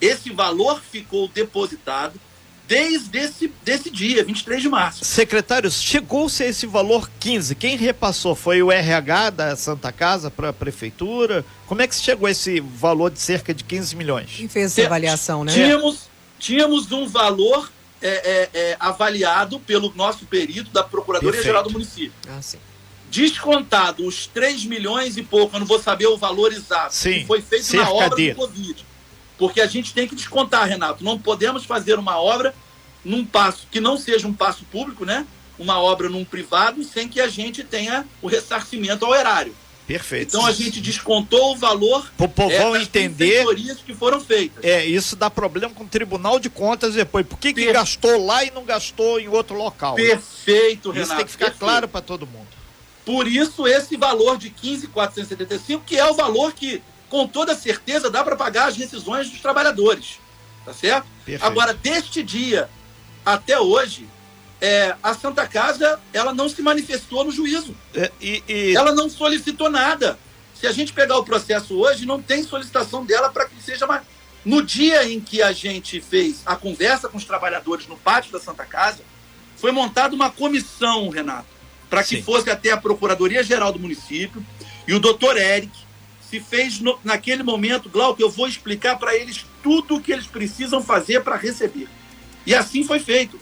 Esse 0.00 0.30
valor 0.30 0.80
ficou 0.80 1.28
depositado 1.28 2.18
desde 2.72 3.18
esse 3.18 3.52
desse 3.62 3.90
dia, 3.90 4.24
23 4.24 4.62
de 4.62 4.68
março. 4.70 5.04
Secretários, 5.04 5.82
chegou-se 5.82 6.42
a 6.42 6.46
esse 6.46 6.66
valor 6.66 7.10
15. 7.20 7.54
Quem 7.54 7.76
repassou? 7.76 8.34
Foi 8.34 8.62
o 8.62 8.72
RH 8.72 9.30
da 9.30 9.56
Santa 9.56 9.92
Casa 9.92 10.30
para 10.30 10.48
a 10.48 10.52
Prefeitura? 10.54 11.44
Como 11.66 11.82
é 11.82 11.86
que 11.86 11.94
se 11.94 12.02
chegou 12.02 12.26
a 12.26 12.30
esse 12.30 12.60
valor 12.60 13.10
de 13.10 13.20
cerca 13.20 13.52
de 13.52 13.62
15 13.62 13.94
milhões? 13.94 14.30
Quem 14.34 14.48
fez 14.48 14.72
essa 14.72 14.86
avaliação, 14.86 15.44
né? 15.44 15.52
Tínhamos, 15.52 16.08
tínhamos 16.38 16.90
um 16.92 17.06
valor 17.06 17.70
é, 18.00 18.08
é, 18.08 18.50
é, 18.54 18.76
avaliado 18.80 19.60
pelo 19.60 19.92
nosso 19.94 20.24
perito 20.24 20.70
da 20.70 20.82
Procuradoria-Geral 20.82 21.64
do 21.64 21.70
município. 21.70 22.14
Ah, 22.26 22.40
sim. 22.40 22.58
Descontado 23.10 24.06
os 24.06 24.26
3 24.26 24.64
milhões 24.64 25.18
e 25.18 25.22
pouco, 25.22 25.56
eu 25.56 25.60
não 25.60 25.66
vou 25.66 25.78
saber 25.78 26.06
o 26.06 26.16
valor 26.16 26.50
exato, 26.50 26.94
sim, 26.94 27.20
que 27.20 27.26
foi 27.26 27.42
feito 27.42 27.76
na 27.76 27.90
obra 27.90 28.16
do 28.16 28.34
Covid 28.34 28.91
porque 29.38 29.60
a 29.60 29.66
gente 29.66 29.92
tem 29.92 30.06
que 30.06 30.14
descontar, 30.14 30.68
Renato. 30.68 31.04
Não 31.04 31.18
podemos 31.18 31.64
fazer 31.64 31.98
uma 31.98 32.20
obra 32.20 32.54
num 33.04 33.24
passo 33.24 33.66
que 33.70 33.80
não 33.80 33.96
seja 33.96 34.26
um 34.28 34.34
passo 34.34 34.64
público, 34.64 35.04
né? 35.04 35.26
Uma 35.58 35.80
obra 35.80 36.08
num 36.08 36.24
privado, 36.24 36.82
sem 36.84 37.08
que 37.08 37.20
a 37.20 37.28
gente 37.28 37.62
tenha 37.62 38.06
o 38.20 38.26
ressarcimento 38.26 39.04
ao 39.04 39.14
erário. 39.14 39.54
Perfeito. 39.86 40.28
Então 40.28 40.46
a 40.46 40.52
gente 40.52 40.80
descontou 40.80 41.52
o 41.52 41.56
valor 41.56 42.10
o 42.18 42.28
povão 42.28 42.76
é, 42.76 42.82
entender 42.82 43.44
que 43.84 43.94
foram 43.94 44.20
feitas. 44.20 44.64
É, 44.64 44.84
isso 44.86 45.16
dá 45.16 45.28
problema 45.28 45.74
com 45.74 45.84
o 45.84 45.88
Tribunal 45.88 46.38
de 46.38 46.48
Contas 46.48 46.94
depois. 46.94 47.26
Por 47.26 47.38
que, 47.38 47.52
que 47.52 47.72
gastou 47.72 48.24
lá 48.24 48.44
e 48.44 48.50
não 48.50 48.64
gastou 48.64 49.18
em 49.18 49.28
outro 49.28 49.56
local? 49.56 49.94
Perfeito, 49.94 50.90
Renato. 50.90 51.08
Isso 51.08 51.16
tem 51.16 51.26
que 51.26 51.32
ficar 51.32 51.46
perfeito. 51.46 51.64
claro 51.64 51.88
para 51.88 52.00
todo 52.00 52.26
mundo. 52.26 52.48
Por 53.04 53.26
isso 53.26 53.66
esse 53.66 53.96
valor 53.96 54.38
de 54.38 54.50
15.475, 54.50 55.80
que 55.84 55.98
é 55.98 56.08
o 56.08 56.14
valor 56.14 56.52
que 56.52 56.80
com 57.12 57.28
toda 57.28 57.54
certeza 57.54 58.10
dá 58.10 58.24
para 58.24 58.34
pagar 58.36 58.68
as 58.68 58.76
rescisões 58.78 59.28
dos 59.28 59.38
trabalhadores. 59.38 60.18
Tá 60.64 60.72
certo? 60.72 61.06
Perfeito. 61.26 61.44
Agora, 61.44 61.74
deste 61.74 62.22
dia 62.22 62.70
até 63.22 63.60
hoje, 63.60 64.08
é, 64.58 64.96
a 65.02 65.12
Santa 65.12 65.46
Casa 65.46 66.00
ela 66.10 66.32
não 66.32 66.48
se 66.48 66.62
manifestou 66.62 67.22
no 67.22 67.30
juízo. 67.30 67.76
É, 67.94 68.10
e, 68.18 68.42
e... 68.48 68.74
Ela 68.74 68.94
não 68.94 69.10
solicitou 69.10 69.68
nada. 69.68 70.18
Se 70.54 70.66
a 70.66 70.72
gente 70.72 70.94
pegar 70.94 71.18
o 71.18 71.24
processo 71.24 71.78
hoje, 71.78 72.06
não 72.06 72.22
tem 72.22 72.42
solicitação 72.42 73.04
dela 73.04 73.28
para 73.28 73.44
que 73.44 73.62
seja 73.62 73.86
mais. 73.86 74.04
No 74.42 74.62
dia 74.62 75.06
em 75.06 75.20
que 75.20 75.42
a 75.42 75.52
gente 75.52 76.00
fez 76.00 76.40
a 76.46 76.56
conversa 76.56 77.10
com 77.10 77.18
os 77.18 77.26
trabalhadores 77.26 77.86
no 77.86 77.96
pátio 77.98 78.32
da 78.32 78.40
Santa 78.40 78.64
Casa, 78.64 79.00
foi 79.56 79.70
montada 79.70 80.14
uma 80.14 80.30
comissão, 80.30 81.10
Renato, 81.10 81.46
para 81.90 82.02
que 82.02 82.16
Sim. 82.16 82.22
fosse 82.22 82.48
até 82.48 82.70
a 82.70 82.78
Procuradoria-Geral 82.78 83.70
do 83.70 83.78
município 83.78 84.42
e 84.88 84.94
o 84.94 84.98
doutor 84.98 85.36
Eric, 85.36 85.81
se 86.32 86.40
fez 86.40 86.80
no, 86.80 86.98
naquele 87.04 87.42
momento, 87.42 87.90
Glauco, 87.90 88.22
eu 88.22 88.30
vou 88.30 88.48
explicar 88.48 88.98
para 88.98 89.14
eles 89.14 89.44
tudo 89.62 89.96
o 89.96 90.00
que 90.00 90.10
eles 90.10 90.26
precisam 90.26 90.82
fazer 90.82 91.22
para 91.22 91.36
receber. 91.36 91.86
E 92.46 92.54
assim 92.54 92.84
foi 92.84 93.00
feito. 93.00 93.38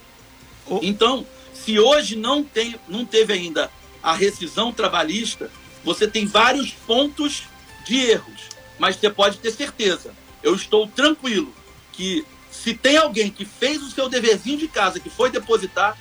Então, 0.83 1.25
se 1.55 1.79
hoje 1.79 2.17
não, 2.17 2.43
tem, 2.43 2.75
não 2.89 3.05
teve 3.05 3.33
ainda 3.33 3.71
a 4.03 4.13
rescisão 4.13 4.73
trabalhista, 4.73 5.49
você 5.85 6.09
tem 6.09 6.27
vários 6.27 6.73
pontos 6.73 7.45
de 7.87 7.97
erros, 7.97 8.49
mas 8.77 8.97
você 8.97 9.09
pode 9.09 9.39
ter 9.39 9.53
certeza. 9.53 10.13
Eu 10.43 10.57
estou 10.57 10.89
tranquilo 10.89 11.55
que 11.93 12.27
se 12.51 12.75
tem 12.75 12.97
alguém 12.97 13.31
que 13.31 13.45
fez 13.45 13.81
o 13.85 13.91
seu 13.91 14.09
deverzinho 14.09 14.59
de 14.59 14.67
casa, 14.67 14.99
que 14.99 15.09
foi 15.09 15.31
depositar, 15.31 15.97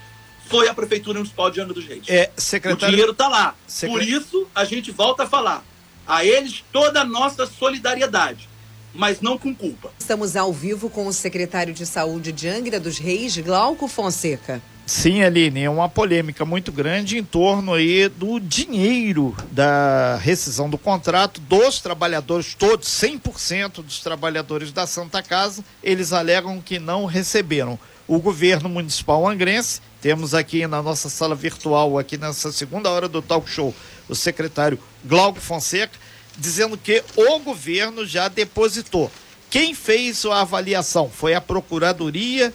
foi 0.48 0.68
a 0.68 0.74
Prefeitura 0.74 1.20
Municipal 1.20 1.52
de 1.52 1.62
Angra 1.62 1.76
dos 1.76 1.86
Reis. 1.86 2.06
É, 2.08 2.32
secretário... 2.36 2.88
O 2.88 2.90
dinheiro 2.90 3.12
está 3.12 3.28
lá. 3.28 3.56
Secret... 3.68 3.92
Por 3.92 4.02
isso, 4.02 4.48
a 4.56 4.66
gente 4.66 4.90
volta 4.90 5.24
a 5.24 5.28
falar 5.28 5.69
a 6.10 6.26
eles 6.26 6.64
toda 6.74 7.02
a 7.02 7.06
nossa 7.06 7.46
solidariedade, 7.46 8.50
mas 8.96 9.22
não 9.22 9.38
com 9.38 9.54
culpa. 9.54 9.92
Estamos 10.00 10.36
ao 10.36 10.52
vivo 10.52 10.90
com 10.90 11.06
o 11.06 11.14
secretário 11.14 11.72
de 11.72 11.86
Saúde 11.86 12.32
de 12.32 12.50
Angra 12.50 12.80
dos 12.80 12.98
Reis, 12.98 13.38
Glauco 13.38 13.88
Fonseca. 13.88 14.60
Sim, 14.88 15.22
Aline, 15.22 15.62
é 15.62 15.70
uma 15.70 15.88
polêmica 15.88 16.44
muito 16.44 16.72
grande 16.72 17.20
em 17.20 17.24
torno 17.24 17.76
aí 17.76 18.10
do 18.10 18.40
dinheiro 18.40 19.38
da 19.52 20.16
rescisão 20.20 20.68
do 20.68 20.80
contrato 20.80 21.40
dos 21.42 21.80
trabalhadores, 21.80 22.56
todos, 22.56 22.88
100% 22.88 23.84
dos 23.84 24.00
trabalhadores 24.00 24.72
da 24.72 24.88
Santa 24.88 25.22
Casa, 25.22 25.64
eles 25.84 26.12
alegam 26.12 26.60
que 26.60 26.80
não 26.80 27.06
receberam. 27.06 27.78
O 28.08 28.18
governo 28.18 28.68
municipal 28.68 29.28
angrense, 29.28 29.80
temos 30.02 30.34
aqui 30.34 30.66
na 30.66 30.82
nossa 30.82 31.08
sala 31.08 31.36
virtual, 31.36 32.00
aqui 32.00 32.18
nessa 32.18 32.52
segunda 32.52 32.90
hora 32.90 33.08
do 33.08 33.22
talk 33.22 33.48
show, 33.48 33.76
o 34.10 34.16
secretário 34.16 34.80
Glauco 35.06 35.40
Fonseca, 35.40 35.98
dizendo 36.38 36.78
que 36.78 37.04
o 37.16 37.40
governo 37.40 38.06
já 38.06 38.28
depositou. 38.28 39.12
Quem 39.50 39.74
fez 39.74 40.26
a 40.26 40.42
avaliação 40.42 41.10
foi 41.10 41.34
a 41.34 41.42
Procuradoria 41.42 42.54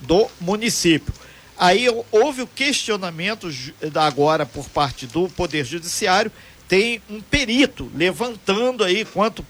do 0.00 0.28
município. 0.40 1.12
Aí 1.58 1.86
houve 2.10 2.42
o 2.42 2.46
questionamento 2.46 3.48
agora 3.94 4.44
por 4.46 4.68
parte 4.68 5.06
do 5.06 5.28
Poder 5.28 5.64
Judiciário, 5.64 6.32
tem 6.66 7.02
um 7.08 7.20
perito 7.20 7.90
levantando 7.94 8.82
aí 8.82 9.04
quanto 9.04 9.44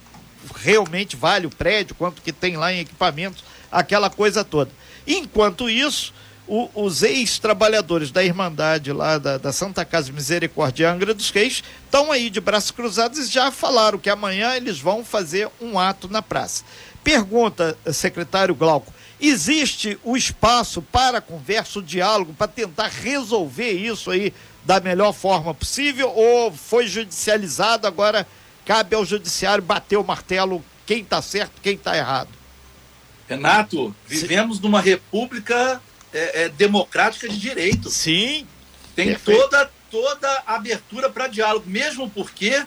realmente 0.57 1.17
vale 1.17 1.47
o 1.47 1.51
prédio, 1.51 1.95
quanto 1.95 2.21
que 2.21 2.33
tem 2.33 2.57
lá 2.57 2.73
em 2.73 2.81
equipamentos, 2.81 3.45
aquela 3.71 4.11
coisa 4.11 4.45
toda. 4.45 4.71
Enquanto 5.07 5.71
isso, 5.71 6.13
o, 6.47 6.69
os 6.75 7.03
ex-trabalhadores 7.03 8.11
da 8.11 8.23
Irmandade 8.23 8.93
lá 8.93 9.19
da, 9.19 9.39
da, 9.39 9.53
Santa 9.53 9.85
Casa 9.85 10.13
Misericórdia 10.13 10.91
Angra 10.91 11.15
dos 11.15 11.31
Reis 11.31 11.63
estão 11.85 12.11
aí 12.11 12.29
de 12.31 12.41
braços 12.41 12.71
cruzados 12.71 13.19
e 13.19 13.31
já 13.31 13.51
falaram 13.51 13.99
que 13.99 14.11
amanhã 14.11 14.55
eles 14.55 14.79
vão 14.79 15.05
fazer 15.05 15.49
um 15.61 15.79
ato 15.79 16.09
na 16.09 16.21
praça. 16.21 16.65
Pergunta, 17.05 17.77
secretário 17.93 18.55
Glauco, 18.55 18.93
existe 19.21 19.99
o 20.03 20.17
espaço 20.17 20.83
para 20.83 21.21
conversa, 21.21 21.79
o 21.79 21.83
diálogo, 21.83 22.35
para 22.35 22.49
tentar 22.49 22.89
resolver 22.89 23.73
isso 23.73 24.11
aí 24.11 24.33
da 24.65 24.81
melhor 24.81 25.13
forma 25.13 25.55
possível 25.55 26.11
ou 26.11 26.53
foi 26.53 26.87
judicializado, 26.87 27.87
agora 27.87 28.27
cabe 28.65 28.95
ao 28.95 29.05
judiciário 29.05 29.63
bater 29.63 29.97
o 29.97 30.05
martelo 30.05 30.65
quem 30.87 31.03
está 31.03 31.23
certo, 31.23 31.61
quem 31.63 31.75
está 31.75 31.97
errado? 31.97 32.29
Renato, 33.29 33.95
vivemos 34.07 34.57
Sim. 34.57 34.63
numa 34.65 34.81
república 34.81 35.81
é, 36.13 36.43
é, 36.43 36.49
democrática 36.49 37.29
de 37.29 37.39
direito. 37.39 37.91
Sim. 37.91 38.47
Tem 38.95 39.15
toda, 39.15 39.71
toda 39.91 40.43
abertura 40.47 41.09
para 41.09 41.27
diálogo, 41.27 41.69
mesmo 41.69 42.11
porque 42.11 42.65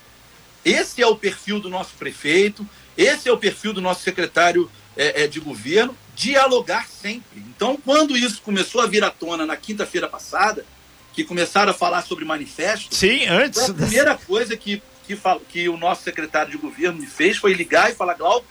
esse 0.64 1.02
é 1.02 1.08
o 1.08 1.16
perfil 1.16 1.60
do 1.60 1.70
nosso 1.70 1.94
prefeito, 1.96 2.68
esse 2.98 3.30
é 3.30 3.32
o 3.32 3.38
perfil 3.38 3.74
do 3.74 3.82
nosso 3.82 4.02
secretário 4.02 4.70
é, 4.98 5.24
é 5.24 5.28
de 5.28 5.40
governo, 5.40 5.96
dialogar 6.16 6.88
sempre. 6.88 7.44
Então, 7.48 7.78
quando 7.78 8.18
isso 8.18 8.42
começou 8.42 8.82
a 8.82 8.88
vir 8.88 9.04
à 9.04 9.12
tona 9.12 9.46
na 9.46 9.56
quinta-feira 9.56 10.08
passada, 10.08 10.66
que 11.14 11.24
começaram 11.24 11.72
a 11.72 11.74
falar 11.74 12.02
sobre 12.02 12.26
manifesto, 12.26 12.94
Sim, 12.94 13.26
antes 13.28 13.70
a 13.70 13.74
primeira 13.74 14.18
coisa 14.18 14.58
que, 14.58 14.82
que, 15.06 15.18
que 15.50 15.70
o 15.70 15.78
nosso 15.78 16.04
secretário 16.04 16.52
de 16.52 16.58
governo 16.58 17.00
me 17.00 17.08
fez 17.08 17.38
foi 17.38 17.54
ligar 17.54 17.92
e 17.92 17.96
falar, 17.96 18.16
Glauco, 18.16 18.48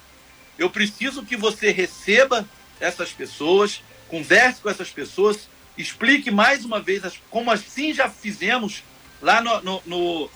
Eu 0.58 0.70
preciso 0.70 1.24
que 1.24 1.36
você 1.36 1.70
receba 1.70 2.48
essas 2.78 3.10
pessoas, 3.10 3.82
converse 4.14 4.60
com 4.60 4.70
essas 4.70 4.90
pessoas, 4.90 5.48
explique 5.76 6.30
mais 6.30 6.64
uma 6.64 6.80
vez 6.80 7.02
como 7.28 7.50
assim 7.50 7.92
já 7.92 8.08
fizemos 8.08 8.84
lá 9.20 9.40
no, 9.40 9.60
no, 9.60 9.82
no 9.84 10.30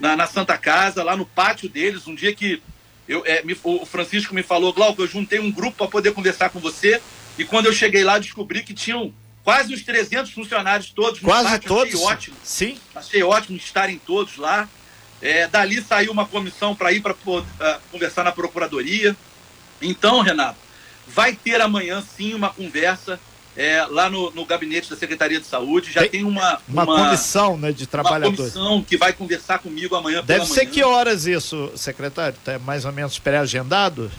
na, 0.00 0.16
na, 0.16 0.26
Santa 0.26 0.58
Casa, 0.58 1.04
lá 1.04 1.16
no 1.16 1.24
pátio 1.24 1.68
deles, 1.68 2.08
um 2.08 2.16
dia 2.16 2.34
que 2.34 2.60
eu, 3.06 3.22
é, 3.24 3.40
me, 3.44 3.56
o 3.62 3.86
Francisco 3.86 4.34
me 4.34 4.42
falou, 4.42 4.72
Glauco, 4.72 5.00
eu 5.00 5.06
juntei 5.06 5.38
um 5.38 5.52
grupo 5.52 5.76
para 5.76 5.86
poder 5.86 6.12
conversar 6.12 6.50
com 6.50 6.58
você, 6.58 7.00
e 7.38 7.44
quando 7.44 7.66
eu 7.66 7.72
cheguei 7.72 8.02
lá, 8.02 8.18
descobri 8.18 8.64
que 8.64 8.74
tinham 8.74 9.14
quase 9.44 9.72
os 9.72 9.82
300 9.84 10.32
funcionários 10.32 10.90
todos 10.90 11.22
no 11.22 11.28
quase 11.28 11.48
pátio. 11.48 11.68
todos. 11.68 11.94
Achei 11.94 12.06
ótimo. 12.06 12.36
Sim. 12.42 12.78
Achei 12.92 13.22
ótimo 13.22 13.56
estarem 13.56 13.98
todos 13.98 14.36
lá. 14.36 14.68
É, 15.20 15.46
dali 15.46 15.80
saiu 15.80 16.10
uma 16.10 16.26
comissão 16.26 16.74
para 16.74 16.92
ir 16.92 17.00
para 17.00 17.12
uh, 17.12 17.46
conversar 17.92 18.24
na 18.24 18.32
procuradoria. 18.32 19.16
Então, 19.80 20.20
Renato, 20.20 20.58
vai 21.06 21.34
ter 21.34 21.60
amanhã 21.60 22.02
sim 22.16 22.34
uma 22.34 22.50
conversa 22.50 23.18
é, 23.56 23.84
lá 23.84 24.08
no, 24.08 24.30
no, 24.30 24.44
gabinete 24.46 24.88
da 24.88 24.96
Secretaria 24.96 25.38
de 25.38 25.46
Saúde. 25.46 25.92
Já 25.92 26.00
tem, 26.02 26.10
tem 26.10 26.24
uma, 26.24 26.60
uma, 26.66 26.84
uma, 26.84 27.04
comissão 27.04 27.58
né, 27.58 27.72
de 27.72 27.86
trabalhadores. 27.86 28.38
Uma 28.38 28.68
comissão 28.68 28.82
que 28.82 28.96
vai 28.96 29.12
conversar 29.12 29.58
comigo 29.58 29.94
amanhã 29.94 30.22
Deve 30.24 30.46
ser 30.46 30.66
que 30.66 30.82
horas 30.82 31.26
isso, 31.26 31.70
secretário? 31.76 32.36
Está 32.38 32.58
mais 32.58 32.84
ou 32.84 32.92
menos 32.92 33.18
pré-agendado? 33.18 34.10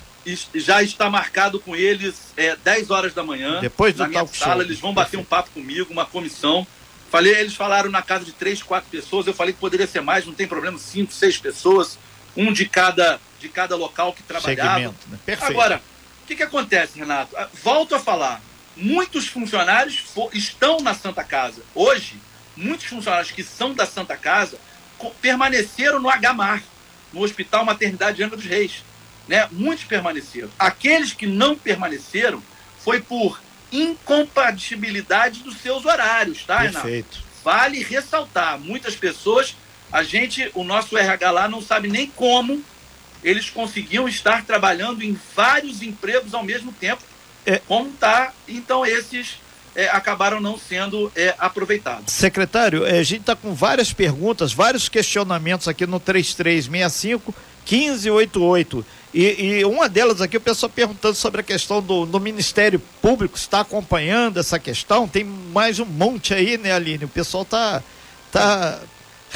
Já 0.55 0.81
está 0.81 1.09
marcado 1.09 1.59
com 1.59 1.75
eles 1.75 2.15
é, 2.37 2.55
10 2.55 2.91
horas 2.91 3.13
da 3.13 3.23
manhã. 3.23 3.59
Depois 3.59 3.93
do 3.93 4.03
na 4.03 4.07
minha 4.07 4.25
sala, 4.27 4.55
show. 4.55 4.61
eles 4.61 4.79
vão 4.79 4.93
bater 4.93 5.11
Perfeito. 5.11 5.25
um 5.25 5.29
papo 5.29 5.49
comigo, 5.51 5.91
uma 5.91 6.05
comissão. 6.05 6.65
Falei, 7.09 7.33
eles 7.33 7.53
falaram 7.53 7.91
na 7.91 8.01
casa 8.01 8.23
de 8.23 8.31
três, 8.31 8.63
quatro 8.63 8.89
pessoas. 8.89 9.27
Eu 9.27 9.33
falei 9.33 9.53
que 9.53 9.59
poderia 9.59 9.85
ser 9.85 10.01
mais, 10.01 10.25
não 10.25 10.33
tem 10.33 10.47
problema, 10.47 10.77
cinco, 10.77 11.11
seis 11.11 11.37
pessoas, 11.37 11.99
um 12.37 12.53
de 12.53 12.65
cada, 12.65 13.19
de 13.39 13.49
cada 13.49 13.75
local 13.75 14.13
que 14.13 14.23
trabalhava. 14.23 14.75
Segmento, 14.75 15.09
né? 15.09 15.19
Perfeito. 15.25 15.51
Agora, 15.51 15.81
o 16.23 16.27
que, 16.27 16.35
que 16.35 16.43
acontece, 16.43 16.97
Renato? 16.97 17.35
Ah, 17.37 17.49
volto 17.63 17.95
a 17.95 17.99
falar 17.99 18.41
muitos 18.75 19.27
funcionários 19.27 20.03
estão 20.33 20.79
na 20.79 20.93
Santa 20.93 21.23
Casa. 21.23 21.61
Hoje, 21.73 22.15
muitos 22.55 22.85
funcionários 22.85 23.31
que 23.31 23.43
são 23.43 23.73
da 23.73 23.85
Santa 23.85 24.15
Casa 24.17 24.57
permaneceram 25.21 25.99
no 25.99 26.09
HMAR, 26.09 26.63
no 27.11 27.21
Hospital 27.21 27.65
Maternidade 27.65 28.17
de 28.17 28.23
Angra 28.23 28.37
dos 28.37 28.45
Reis. 28.45 28.83
Né? 29.27 29.47
Muitos 29.51 29.85
permaneceram. 29.85 30.49
Aqueles 30.57 31.13
que 31.13 31.25
não 31.25 31.55
permaneceram 31.55 32.41
foi 32.79 33.01
por 33.01 33.41
incompatibilidade 33.71 35.39
dos 35.41 35.57
seus 35.57 35.85
horários, 35.85 36.43
tá, 36.43 36.59
Renato? 36.59 36.85
Perfeito. 36.85 37.23
Vale 37.43 37.83
ressaltar, 37.83 38.59
muitas 38.59 38.95
pessoas, 38.95 39.55
a 39.91 40.03
gente, 40.03 40.49
o 40.53 40.63
nosso 40.63 40.97
RH 40.97 41.31
lá 41.31 41.47
não 41.47 41.61
sabe 41.61 41.87
nem 41.87 42.07
como 42.07 42.63
eles 43.23 43.49
conseguiam 43.49 44.07
estar 44.07 44.45
trabalhando 44.45 45.03
em 45.03 45.17
vários 45.35 45.81
empregos 45.81 46.33
ao 46.33 46.43
mesmo 46.43 46.71
tempo 46.71 47.01
é, 47.45 47.59
como 47.67 47.89
está, 47.89 48.33
então 48.47 48.85
esses 48.85 49.39
é, 49.75 49.87
acabaram 49.89 50.39
não 50.39 50.57
sendo 50.57 51.11
é, 51.15 51.35
aproveitados. 51.37 52.13
Secretário, 52.13 52.85
é, 52.85 52.99
a 52.99 53.03
gente 53.03 53.21
está 53.21 53.35
com 53.35 53.53
várias 53.53 53.91
perguntas, 53.91 54.53
vários 54.53 54.87
questionamentos 54.87 55.67
aqui 55.67 55.85
no 55.85 55.99
3365 55.99 57.33
1588. 57.69 58.85
E, 59.13 59.59
e 59.59 59.65
uma 59.65 59.87
delas 59.87 60.21
aqui, 60.21 60.37
o 60.37 60.41
pessoal 60.41 60.69
perguntando 60.69 61.15
sobre 61.15 61.41
a 61.41 61.43
questão 61.43 61.81
do, 61.81 62.05
do 62.05 62.19
Ministério 62.19 62.81
Público, 63.01 63.37
está 63.37 63.61
acompanhando 63.61 64.39
essa 64.39 64.59
questão? 64.59 65.07
Tem 65.07 65.23
mais 65.23 65.79
um 65.79 65.85
monte 65.85 66.33
aí, 66.33 66.57
né, 66.57 66.71
Aline? 66.73 67.05
O 67.05 67.09
pessoal 67.09 67.43
está 67.43 67.81
tá, 68.31 68.79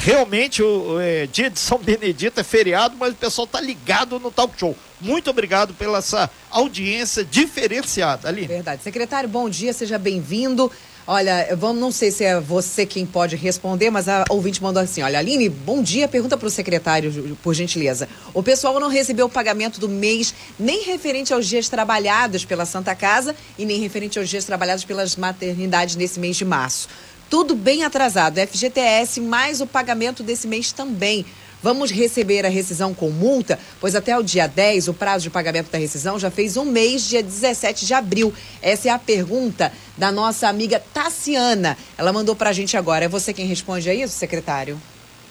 realmente 0.08 0.62
o 0.62 0.98
é, 0.98 1.26
dia 1.26 1.50
de 1.50 1.58
São 1.58 1.76
Benedito 1.76 2.40
é 2.40 2.42
feriado, 2.42 2.96
mas 2.98 3.12
o 3.12 3.16
pessoal 3.16 3.44
está 3.44 3.60
ligado 3.60 4.18
no 4.18 4.30
talk 4.30 4.58
show. 4.58 4.74
Muito 4.98 5.28
obrigado 5.28 5.74
pela 5.74 5.98
essa 5.98 6.30
audiência 6.50 7.22
diferenciada, 7.22 8.26
Aline. 8.26 8.46
Verdade. 8.46 8.82
Secretário, 8.82 9.28
bom 9.28 9.50
dia, 9.50 9.70
seja 9.74 9.98
bem-vindo. 9.98 10.72
Olha, 11.06 11.54
vamos, 11.56 11.80
não 11.80 11.92
sei 11.92 12.10
se 12.10 12.24
é 12.24 12.40
você 12.40 12.86
quem 12.86 13.04
pode 13.04 13.36
responder, 13.36 13.90
mas 13.90 14.08
a 14.08 14.24
ouvinte 14.30 14.62
mandou 14.62 14.82
assim: 14.82 15.02
olha, 15.02 15.18
Aline, 15.18 15.48
bom 15.48 15.82
dia. 15.82 16.08
Pergunta 16.08 16.38
para 16.38 16.48
o 16.48 16.50
secretário, 16.50 17.36
por 17.42 17.54
gentileza. 17.54 18.08
O 18.32 18.42
pessoal 18.42 18.80
não 18.80 18.88
recebeu 18.88 19.26
o 19.26 19.30
pagamento 19.30 19.78
do 19.78 19.90
mês, 19.90 20.34
nem 20.58 20.84
referente 20.84 21.34
aos 21.34 21.46
dias 21.46 21.68
trabalhados 21.68 22.46
pela 22.46 22.64
Santa 22.64 22.94
Casa 22.94 23.36
e 23.58 23.66
nem 23.66 23.78
referente 23.78 24.18
aos 24.18 24.28
dias 24.28 24.44
trabalhados 24.44 24.84
pelas 24.84 25.16
maternidades 25.16 25.96
nesse 25.96 26.18
mês 26.18 26.36
de 26.36 26.46
março 26.46 26.88
tudo 27.28 27.54
bem 27.54 27.84
atrasado. 27.84 28.38
FGTS 28.40 29.20
mais 29.20 29.60
o 29.60 29.66
pagamento 29.66 30.22
desse 30.22 30.46
mês 30.46 30.72
também. 30.72 31.24
Vamos 31.62 31.90
receber 31.90 32.46
a 32.46 32.48
rescisão 32.48 32.94
com 32.94 33.10
multa, 33.10 33.58
pois 33.80 33.96
até 33.96 34.16
o 34.16 34.22
dia 34.22 34.46
10, 34.46 34.88
o 34.88 34.94
prazo 34.94 35.24
de 35.24 35.30
pagamento 35.30 35.70
da 35.70 35.78
rescisão 35.78 36.18
já 36.18 36.30
fez 36.30 36.56
um 36.56 36.64
mês, 36.64 37.08
dia 37.08 37.22
17 37.22 37.84
de 37.84 37.94
abril. 37.94 38.32
Essa 38.62 38.88
é 38.88 38.90
a 38.92 38.98
pergunta 38.98 39.72
da 39.96 40.12
nossa 40.12 40.48
amiga 40.48 40.80
Tassiana. 40.94 41.76
Ela 41.96 42.12
mandou 42.12 42.36
para 42.36 42.50
a 42.50 42.52
gente 42.52 42.76
agora. 42.76 43.06
É 43.06 43.08
você 43.08 43.32
quem 43.32 43.46
responde 43.46 43.90
a 43.90 43.94
isso, 43.94 44.16
secretário? 44.16 44.80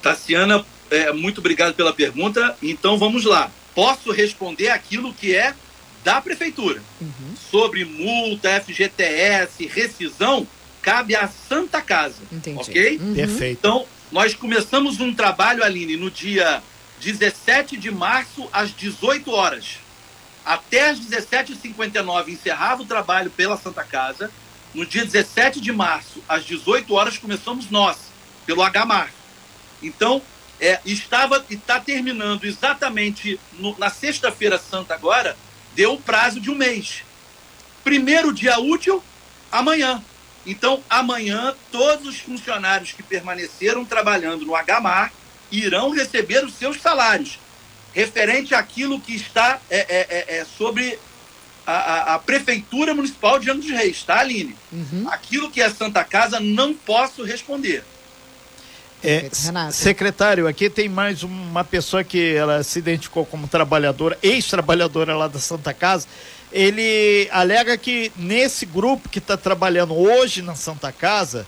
Tassiana, 0.01 0.65
é, 0.91 1.13
muito 1.13 1.39
obrigado 1.39 1.73
pela 1.75 1.93
pergunta. 1.93 2.57
Então 2.61 2.97
vamos 2.97 3.23
lá. 3.23 3.49
Posso 3.73 4.11
responder 4.11 4.69
aquilo 4.69 5.13
que 5.13 5.33
é 5.33 5.53
da 6.03 6.21
prefeitura. 6.21 6.81
Uhum. 6.99 7.35
Sobre 7.49 7.85
multa, 7.85 8.61
FGTS, 8.61 9.65
rescisão, 9.67 10.45
cabe 10.87 11.17
à 11.17 11.27
Santa 11.27 11.81
Casa. 11.81 12.15
Entendi. 12.31 12.61
Ok? 12.61 12.97
Uhum. 12.97 13.13
Perfeito. 13.13 13.59
Então, 13.59 13.85
nós 14.09 14.33
começamos 14.33 15.01
um 15.01 15.13
trabalho, 15.13 15.61
Aline, 15.61 15.97
no 15.97 16.09
dia 16.09 16.63
17 17.01 17.75
de 17.75 17.91
março, 17.91 18.47
às 18.53 18.73
18 18.73 19.29
horas. 19.29 19.79
Até 20.45 20.89
às 20.89 20.97
17h59 21.01 22.29
encerrava 22.29 22.83
o 22.83 22.85
trabalho 22.85 23.29
pela 23.29 23.57
Santa 23.57 23.83
Casa. 23.83 24.31
No 24.73 24.85
dia 24.85 25.03
17 25.03 25.59
de 25.59 25.73
março, 25.73 26.23
às 26.25 26.45
18 26.45 26.93
horas, 26.93 27.17
começamos 27.17 27.69
nós, 27.69 27.97
pelo 28.45 28.63
HMAR. 28.63 29.11
Então, 29.83 30.21
é, 30.57 30.79
estava 30.85 31.43
e 31.49 31.55
está 31.55 31.81
terminando 31.81 32.45
exatamente 32.45 33.37
no, 33.59 33.77
na 33.77 33.89
sexta-feira 33.89 34.57
santa 34.57 34.93
agora, 34.93 35.35
deu 35.75 35.95
o 35.95 36.01
prazo 36.01 36.39
de 36.39 36.49
um 36.49 36.55
mês. 36.55 37.03
Primeiro 37.83 38.31
dia 38.31 38.57
útil, 38.57 39.03
amanhã. 39.51 40.01
Então, 40.47 40.81
amanhã, 40.89 41.53
todos 41.71 42.07
os 42.07 42.19
funcionários 42.19 42.93
que 42.93 43.03
permaneceram 43.03 43.83
trabalhando 43.83 44.45
no 44.45 44.53
HMAR 44.53 45.11
irão 45.51 45.91
receber 45.91 46.43
os 46.45 46.53
seus 46.53 46.81
salários, 46.81 47.37
referente 47.93 48.55
àquilo 48.55 48.99
que 48.99 49.13
está 49.13 49.59
é, 49.69 49.79
é, 49.79 50.07
é, 50.09 50.37
é 50.37 50.45
sobre 50.45 50.97
a, 51.65 51.73
a, 51.73 52.15
a, 52.15 52.19
Prefeitura 52.19 52.95
Municipal 52.95 53.39
de 53.39 53.51
Angra 53.51 53.61
dos 53.61 53.71
Reis, 53.71 54.03
tá, 54.03 54.19
Aline? 54.19 54.55
Uhum. 54.71 55.05
Aquilo 55.09 55.51
que 55.51 55.61
é 55.61 55.69
Santa 55.69 56.03
Casa, 56.05 56.39
não 56.39 56.73
posso 56.73 57.23
responder. 57.23 57.83
É, 59.03 59.29
secretário, 59.71 60.47
aqui 60.47 60.69
tem 60.69 60.89
mais 60.89 61.21
uma 61.21 61.63
pessoa 61.63 62.03
que 62.03 62.33
ela 62.33 62.63
se 62.63 62.79
identificou 62.79 63.25
como 63.25 63.47
trabalhadora, 63.47 64.17
ex-trabalhadora 64.23 65.15
lá 65.15 65.27
da 65.27 65.39
Santa 65.39 65.73
Casa 65.73 66.07
ele 66.51 67.27
alega 67.31 67.77
que 67.77 68.11
nesse 68.15 68.65
grupo 68.65 69.09
que 69.09 69.19
está 69.19 69.35
trabalhando 69.35 69.93
hoje 69.93 70.41
na 70.41 70.55
Santa 70.55 70.91
Casa, 70.91 71.45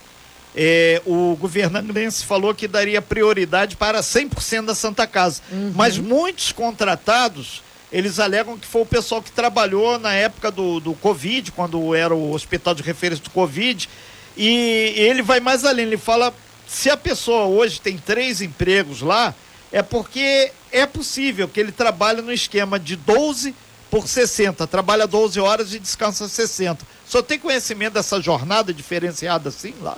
é, 0.55 1.01
o 1.05 1.35
governantes 1.39 2.23
falou 2.23 2.53
que 2.53 2.67
daria 2.67 3.01
prioridade 3.01 3.75
para 3.75 4.01
100% 4.01 4.65
da 4.65 4.75
Santa 4.75 5.07
Casa. 5.07 5.41
Uhum. 5.51 5.73
Mas 5.75 5.97
muitos 5.97 6.51
contratados, 6.51 7.63
eles 7.91 8.19
alegam 8.19 8.57
que 8.57 8.67
foi 8.67 8.81
o 8.81 8.85
pessoal 8.85 9.21
que 9.21 9.31
trabalhou 9.31 9.97
na 9.99 10.13
época 10.13 10.51
do, 10.51 10.79
do 10.79 10.93
Covid, 10.95 11.51
quando 11.51 11.95
era 11.95 12.13
o 12.13 12.33
hospital 12.33 12.75
de 12.75 12.83
referência 12.83 13.23
do 13.23 13.29
Covid. 13.29 13.87
E 14.35 14.93
ele 14.95 15.21
vai 15.21 15.39
mais 15.39 15.63
além, 15.63 15.85
ele 15.85 15.97
fala: 15.97 16.33
se 16.67 16.89
a 16.89 16.97
pessoa 16.97 17.45
hoje 17.45 17.79
tem 17.79 17.97
três 17.97 18.41
empregos 18.41 19.01
lá, 19.01 19.33
é 19.71 19.81
porque 19.81 20.51
é 20.71 20.85
possível 20.85 21.47
que 21.47 21.59
ele 21.59 21.71
trabalhe 21.71 22.21
no 22.21 22.33
esquema 22.33 22.79
de 22.79 22.95
12 22.95 23.55
por 23.89 24.07
60, 24.07 24.67
trabalha 24.67 25.07
12 25.07 25.39
horas 25.39 25.73
e 25.73 25.79
descansa 25.79 26.27
60. 26.27 26.85
Só 27.05 27.21
tem 27.21 27.39
conhecimento 27.39 27.93
dessa 27.93 28.21
jornada 28.21 28.73
diferenciada 28.73 29.49
assim 29.49 29.73
lá? 29.81 29.97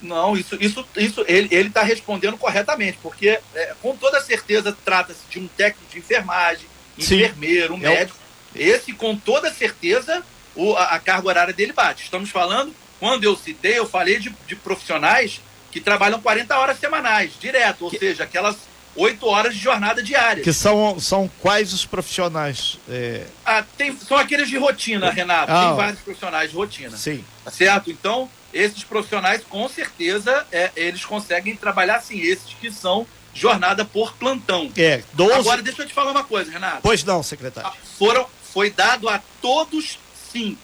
Não, 0.00 0.36
isso, 0.36 0.56
isso, 0.60 0.86
isso 0.96 1.24
ele 1.26 1.68
está 1.68 1.82
respondendo 1.82 2.36
corretamente, 2.36 2.98
porque 3.02 3.38
é, 3.54 3.74
com 3.80 3.96
toda 3.96 4.20
certeza 4.20 4.76
trata-se 4.84 5.20
de 5.30 5.38
um 5.38 5.46
técnico 5.48 5.90
de 5.90 5.98
enfermagem, 5.98 6.66
Sim. 6.98 7.16
enfermeiro, 7.16 7.74
um 7.74 7.78
é 7.78 7.88
médico. 7.88 8.18
Esse, 8.54 8.92
com 8.92 9.16
toda 9.16 9.52
certeza, 9.52 10.22
o, 10.54 10.74
a, 10.74 10.94
a, 10.94 10.98
carga 10.98 11.28
horária 11.28 11.54
dele 11.54 11.72
bate. 11.72 12.04
Estamos 12.04 12.30
falando, 12.30 12.74
quando 12.98 13.24
eu 13.24 13.36
citei, 13.36 13.78
eu 13.78 13.86
falei 13.86 14.18
de, 14.18 14.34
de 14.46 14.56
profissionais 14.56 15.40
que 15.70 15.80
trabalham 15.80 16.20
40 16.20 16.56
horas 16.56 16.78
semanais, 16.78 17.32
direto, 17.38 17.84
ou 17.84 17.90
que... 17.90 17.98
seja, 17.98 18.24
aquelas 18.24 18.56
oito 18.96 19.26
horas 19.26 19.54
de 19.54 19.60
jornada 19.60 20.02
diária. 20.02 20.42
Que 20.42 20.52
são, 20.52 20.98
são 20.98 21.30
quais 21.40 21.72
os 21.72 21.84
profissionais? 21.84 22.78
É... 22.88 23.26
Ah, 23.44 23.64
tem, 23.76 23.96
são 23.96 24.16
aqueles 24.16 24.48
de 24.48 24.56
rotina, 24.56 25.10
Renato. 25.10 25.52
Ah, 25.52 25.66
tem 25.66 25.76
vários 25.76 26.00
profissionais 26.00 26.50
de 26.50 26.56
rotina. 26.56 26.96
Sim. 26.96 27.24
Tá 27.44 27.50
certo? 27.50 27.90
Então, 27.90 28.30
esses 28.52 28.82
profissionais, 28.84 29.42
com 29.48 29.68
certeza, 29.68 30.46
é, 30.50 30.70
eles 30.74 31.04
conseguem 31.04 31.54
trabalhar, 31.56 32.00
sim, 32.00 32.18
esses 32.20 32.54
que 32.54 32.70
são 32.70 33.06
jornada 33.34 33.84
por 33.84 34.14
plantão. 34.14 34.70
É, 34.76 35.02
12... 35.12 35.32
Agora, 35.34 35.62
deixa 35.62 35.82
eu 35.82 35.86
te 35.86 35.92
falar 35.92 36.10
uma 36.10 36.24
coisa, 36.24 36.50
Renato. 36.50 36.80
Pois 36.82 37.04
não, 37.04 37.22
secretário. 37.22 37.70
Ah, 37.70 37.76
foram, 37.98 38.26
Foi 38.52 38.70
dado 38.70 39.08
a 39.08 39.20
todos, 39.42 39.98
sim. 40.32 40.56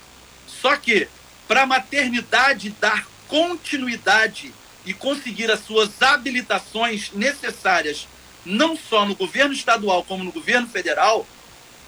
Só 0.47 0.77
que, 0.77 1.07
para 1.47 1.63
a 1.63 1.67
maternidade 1.67 2.75
dar 2.81 3.07
continuidade 3.29 4.55
e 4.87 4.93
conseguir 4.95 5.51
as 5.51 5.61
suas 5.61 6.01
habilitações 6.01 7.11
necessárias, 7.13 8.09
não 8.45 8.77
só 8.77 9.05
no 9.07 9.15
governo 9.15 9.53
estadual 9.53 10.05
como 10.05 10.25
no 10.25 10.33
governo 10.33 10.69
federal, 10.69 11.27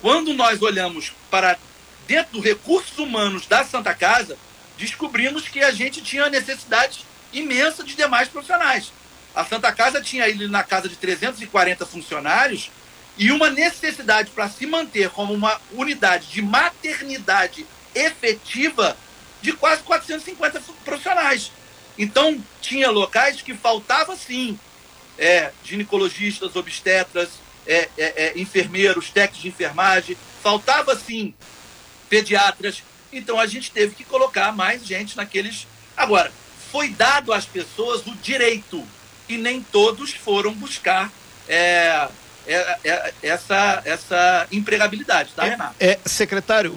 quando 0.00 0.34
nós 0.34 0.62
olhamos 0.62 1.12
para 1.30 1.58
dentro 2.06 2.34
dos 2.34 2.44
recursos 2.44 2.98
humanos 2.98 3.46
da 3.46 3.64
Santa 3.64 3.94
Casa, 3.94 4.36
descobrimos 4.76 5.48
que 5.48 5.60
a 5.60 5.72
gente 5.72 6.02
tinha 6.02 6.28
necessidade 6.28 7.04
imensa 7.32 7.82
de 7.82 7.94
demais 7.94 8.28
profissionais. 8.28 8.92
A 9.34 9.44
Santa 9.44 9.72
Casa 9.72 10.00
tinha 10.00 10.24
ali 10.24 10.46
na 10.46 10.62
casa 10.62 10.88
de 10.88 10.96
340 10.96 11.84
funcionários 11.86 12.70
e 13.16 13.32
uma 13.32 13.50
necessidade 13.50 14.30
para 14.30 14.48
se 14.48 14.66
manter 14.66 15.10
como 15.10 15.32
uma 15.32 15.60
unidade 15.72 16.28
de 16.28 16.42
maternidade 16.42 17.66
efetiva 17.94 18.96
de 19.40 19.52
quase 19.52 19.82
450 19.82 20.60
profissionais. 20.84 21.50
Então, 21.96 22.42
tinha 22.60 22.90
locais 22.90 23.40
que 23.40 23.54
faltava 23.54 24.16
sim 24.16 24.58
é, 25.18 25.50
ginecologistas, 25.64 26.56
obstetras, 26.56 27.28
é, 27.66 27.88
é, 27.96 28.12
é 28.16 28.32
enfermeiros, 28.36 29.10
técnicos 29.10 29.42
de 29.42 29.48
enfermagem, 29.48 30.16
faltava 30.42 30.96
sim 30.96 31.34
pediatras. 32.08 32.82
Então, 33.12 33.38
a 33.38 33.46
gente 33.46 33.70
teve 33.70 33.94
que 33.94 34.04
colocar 34.04 34.52
mais 34.52 34.84
gente 34.84 35.16
naqueles. 35.16 35.66
Agora, 35.96 36.32
foi 36.70 36.88
dado 36.88 37.32
às 37.32 37.46
pessoas 37.46 38.06
o 38.06 38.14
direito 38.16 38.84
e 39.28 39.36
nem 39.36 39.62
todos 39.62 40.12
foram 40.12 40.52
buscar 40.52 41.10
é, 41.48 42.08
é, 42.46 43.12
essa, 43.22 43.82
essa 43.84 44.46
empregabilidade, 44.52 45.30
tá, 45.34 45.44
Renato? 45.44 45.74
É, 45.80 45.98
secretário, 46.04 46.74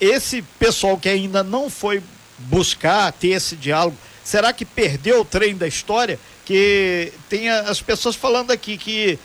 esse 0.00 0.42
pessoal 0.58 0.96
que 0.96 1.08
ainda 1.08 1.42
não 1.42 1.68
foi 1.68 2.02
buscar 2.38 3.12
ter 3.12 3.28
esse 3.28 3.56
diálogo, 3.56 3.96
será 4.24 4.52
que 4.52 4.64
perdeu 4.64 5.20
o 5.20 5.24
trem 5.24 5.56
da 5.56 5.66
história? 5.66 6.18
Que 6.44 7.12
tem 7.28 7.48
as 7.48 7.80
pessoas 7.80 8.16
falando 8.16 8.50
aqui 8.50 8.76
que 8.76 9.18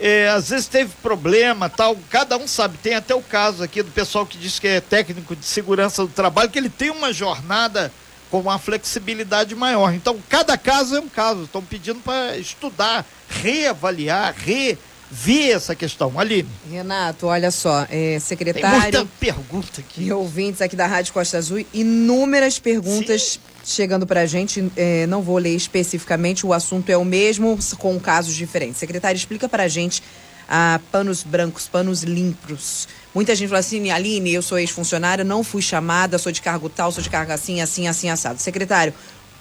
é, 0.00 0.28
às 0.28 0.48
vezes 0.48 0.66
teve 0.66 0.92
problema, 1.02 1.68
tal, 1.68 1.96
cada 2.10 2.36
um 2.36 2.48
sabe, 2.48 2.78
tem 2.78 2.94
até 2.94 3.14
o 3.14 3.22
caso 3.22 3.62
aqui 3.62 3.82
do 3.82 3.90
pessoal 3.92 4.26
que 4.26 4.36
diz 4.36 4.58
que 4.58 4.66
é 4.66 4.80
técnico 4.80 5.36
de 5.36 5.46
segurança 5.46 6.02
do 6.02 6.08
trabalho, 6.08 6.50
que 6.50 6.58
ele 6.58 6.68
tem 6.68 6.90
uma 6.90 7.12
jornada 7.12 7.92
com 8.30 8.40
uma 8.40 8.58
flexibilidade 8.58 9.54
maior. 9.54 9.94
Então, 9.94 10.18
cada 10.28 10.58
caso 10.58 10.96
é 10.96 11.00
um 11.00 11.08
caso. 11.08 11.44
Estão 11.44 11.62
pedindo 11.62 12.00
para 12.00 12.36
estudar, 12.36 13.06
reavaliar, 13.28 14.34
rever 14.36 15.54
essa 15.54 15.76
questão. 15.76 16.18
Aline. 16.18 16.48
Renato, 16.68 17.28
olha 17.28 17.52
só, 17.52 17.86
é, 17.88 18.18
secretário. 18.18 18.68
Tem 18.68 18.80
muita 18.80 19.06
pergunta 19.20 19.80
aqui. 19.80 20.02
E 20.06 20.12
ouvintes 20.12 20.60
aqui 20.60 20.74
da 20.74 20.88
Rádio 20.88 21.12
Costa 21.12 21.38
Azul, 21.38 21.64
inúmeras 21.72 22.58
perguntas. 22.58 23.22
Sim 23.34 23.40
chegando 23.64 24.06
para 24.06 24.20
a 24.20 24.26
gente, 24.26 24.70
é, 24.76 25.06
não 25.06 25.22
vou 25.22 25.38
ler 25.38 25.54
especificamente, 25.54 26.46
o 26.46 26.52
assunto 26.52 26.90
é 26.90 26.96
o 26.96 27.04
mesmo, 27.04 27.58
com 27.78 27.98
casos 27.98 28.34
diferentes. 28.34 28.76
Secretário, 28.76 29.16
explica 29.16 29.48
para 29.48 29.64
a 29.64 29.68
gente 29.68 30.02
ah, 30.48 30.80
panos 30.92 31.22
brancos, 31.22 31.66
panos 31.66 32.02
limpos. 32.02 32.86
Muita 33.14 33.34
gente 33.34 33.48
fala 33.48 33.60
assim, 33.60 33.90
Aline, 33.90 34.34
eu 34.34 34.42
sou 34.42 34.58
ex-funcionária, 34.58 35.24
não 35.24 35.42
fui 35.42 35.62
chamada, 35.62 36.18
sou 36.18 36.32
de 36.32 36.42
cargo 36.42 36.68
tal, 36.68 36.92
sou 36.92 37.02
de 37.02 37.08
cargo 37.08 37.32
assim, 37.32 37.60
assim, 37.60 37.86
assim, 37.88 38.10
assado. 38.10 38.40
Secretário, 38.40 38.92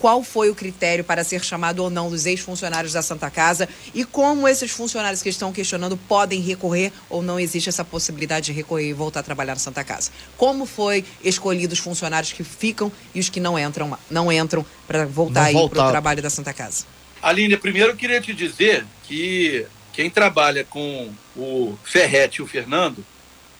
qual 0.03 0.21
foi 0.21 0.49
o 0.49 0.55
critério 0.55 1.01
para 1.01 1.23
ser 1.23 1.41
chamado 1.45 1.79
ou 1.79 1.89
não 1.89 2.09
dos 2.09 2.25
ex-funcionários 2.25 2.91
da 2.91 3.01
Santa 3.01 3.31
Casa 3.31 3.69
e 3.95 4.03
como 4.03 4.45
esses 4.49 4.69
funcionários 4.69 5.21
que 5.21 5.29
estão 5.29 5.53
questionando 5.53 5.95
podem 5.95 6.41
recorrer 6.41 6.91
ou 7.09 7.21
não 7.21 7.39
existe 7.39 7.69
essa 7.69 7.85
possibilidade 7.85 8.47
de 8.47 8.51
recorrer 8.51 8.89
e 8.89 8.91
voltar 8.91 9.21
a 9.21 9.23
trabalhar 9.23 9.53
na 9.53 9.61
Santa 9.61 9.81
Casa. 9.81 10.11
Como 10.35 10.65
foi 10.65 11.05
escolhido 11.23 11.71
os 11.71 11.79
funcionários 11.79 12.33
que 12.33 12.43
ficam 12.43 12.91
e 13.15 13.19
os 13.21 13.29
que 13.29 13.39
não 13.39 13.57
entram, 13.57 13.97
não 14.11 14.29
entram 14.29 14.65
para 14.85 15.05
voltar 15.05 15.43
aí 15.43 15.69
para 15.69 15.87
o 15.87 15.91
trabalho 15.91 16.21
da 16.21 16.29
Santa 16.29 16.51
Casa? 16.51 16.83
Aline, 17.21 17.55
primeiro 17.55 17.91
eu 17.91 17.95
queria 17.95 18.19
te 18.19 18.33
dizer 18.33 18.85
que 19.03 19.65
quem 19.93 20.09
trabalha 20.09 20.65
com 20.65 21.13
o 21.33 21.77
Ferrete 21.81 22.41
e 22.41 22.43
o 22.43 22.45
Fernando 22.45 23.05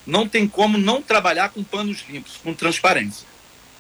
não 0.06 0.28
tem 0.28 0.46
como 0.46 0.78
não 0.78 1.02
trabalhar 1.02 1.52
com 1.52 1.64
panos 1.64 2.04
limpos, 2.10 2.34
com 2.44 2.54
transparência. 2.54 3.32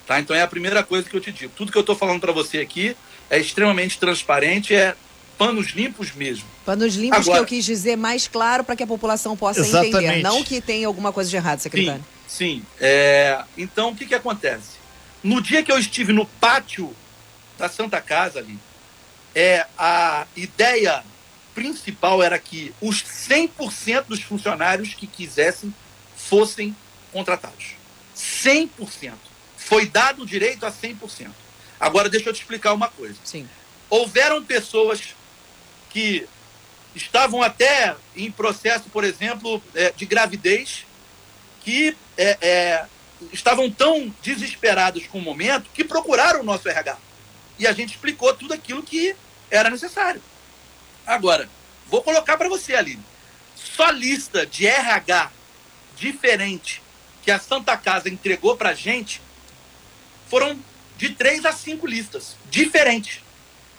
Tá? 0.05 0.19
Então 0.19 0.35
é 0.35 0.41
a 0.41 0.47
primeira 0.47 0.83
coisa 0.83 1.09
que 1.09 1.15
eu 1.15 1.21
te 1.21 1.31
digo. 1.31 1.53
Tudo 1.55 1.71
que 1.71 1.77
eu 1.77 1.81
estou 1.81 1.95
falando 1.95 2.19
para 2.19 2.31
você 2.31 2.59
aqui 2.59 2.95
é 3.29 3.39
extremamente 3.39 3.97
transparente, 3.97 4.75
é 4.75 4.95
panos 5.37 5.71
limpos 5.71 6.13
mesmo. 6.13 6.45
Panos 6.65 6.95
limpos 6.95 7.19
Agora, 7.19 7.39
que 7.39 7.43
eu 7.43 7.47
quis 7.47 7.65
dizer 7.65 7.95
mais 7.95 8.27
claro 8.27 8.63
para 8.63 8.75
que 8.75 8.83
a 8.83 8.87
população 8.87 9.35
possa 9.35 9.61
exatamente. 9.61 9.95
entender, 9.95 10.21
não 10.21 10.43
que 10.43 10.61
tenha 10.61 10.87
alguma 10.87 11.11
coisa 11.11 11.29
de 11.29 11.35
errado, 11.35 11.59
secretário. 11.59 12.03
Sim, 12.27 12.61
sim. 12.61 12.65
É, 12.79 13.43
então 13.57 13.89
o 13.91 13.95
que, 13.95 14.05
que 14.05 14.15
acontece? 14.15 14.83
No 15.23 15.41
dia 15.41 15.63
que 15.63 15.71
eu 15.71 15.79
estive 15.79 16.11
no 16.11 16.25
pátio 16.25 16.93
da 17.57 17.69
Santa 17.69 18.01
Casa 18.01 18.39
ali, 18.39 18.59
é, 19.33 19.65
a 19.77 20.27
ideia 20.35 21.03
principal 21.55 22.21
era 22.21 22.37
que 22.37 22.73
os 22.81 23.03
100% 23.03 24.05
dos 24.07 24.21
funcionários 24.21 24.93
que 24.93 25.07
quisessem 25.07 25.73
fossem 26.15 26.75
contratados. 27.11 27.75
100% 28.15 29.13
foi 29.65 29.85
dado 29.85 30.23
o 30.23 30.25
direito 30.25 30.65
a 30.65 30.71
100%. 30.71 31.29
Agora, 31.79 32.09
deixa 32.09 32.29
eu 32.29 32.33
te 32.33 32.41
explicar 32.41 32.73
uma 32.73 32.89
coisa. 32.89 33.15
Sim. 33.23 33.47
Houveram 33.89 34.43
pessoas 34.43 35.15
que 35.89 36.27
estavam 36.95 37.41
até 37.41 37.95
em 38.15 38.31
processo, 38.31 38.89
por 38.89 39.03
exemplo, 39.03 39.61
é, 39.73 39.91
de 39.91 40.05
gravidez, 40.05 40.85
que 41.61 41.95
é, 42.17 42.37
é, 42.41 42.85
estavam 43.31 43.69
tão 43.71 44.13
desesperados 44.21 45.07
com 45.07 45.19
o 45.19 45.21
momento 45.21 45.69
que 45.73 45.83
procuraram 45.83 46.41
o 46.41 46.43
nosso 46.43 46.67
RH. 46.67 46.97
E 47.57 47.65
a 47.65 47.73
gente 47.73 47.91
explicou 47.91 48.33
tudo 48.33 48.53
aquilo 48.53 48.83
que 48.83 49.15
era 49.49 49.69
necessário. 49.69 50.21
Agora, 51.05 51.49
vou 51.87 52.01
colocar 52.01 52.37
para 52.37 52.49
você, 52.49 52.75
Aline. 52.75 53.03
Só 53.55 53.89
lista 53.91 54.45
de 54.45 54.67
RH 54.67 55.31
diferente 55.95 56.81
que 57.23 57.31
a 57.31 57.39
Santa 57.39 57.77
Casa 57.77 58.09
entregou 58.09 58.57
para 58.57 58.69
a 58.69 58.73
gente 58.73 59.21
foram 60.33 60.57
de 60.97 61.09
três 61.09 61.45
a 61.45 61.51
cinco 61.51 61.85
listas 61.85 62.35
diferentes, 62.49 63.19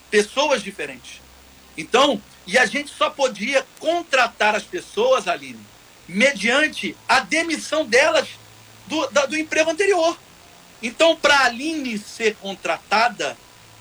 pessoas 0.09 0.63
diferentes. 0.63 1.19
Então, 1.77 2.21
e 2.47 2.57
a 2.57 2.65
gente 2.65 2.89
só 2.97 3.09
podia 3.09 3.65
contratar 3.77 4.55
as 4.55 4.63
pessoas, 4.63 5.27
Aline, 5.27 5.59
mediante 6.07 6.95
a 7.09 7.19
demissão 7.19 7.85
delas 7.85 8.29
do, 8.87 9.05
da, 9.07 9.25
do 9.25 9.35
emprego 9.35 9.69
anterior. 9.69 10.17
Então, 10.81 11.13
para 11.17 11.39
a 11.39 11.45
Aline 11.47 11.97
ser 11.97 12.35
contratada, 12.35 13.35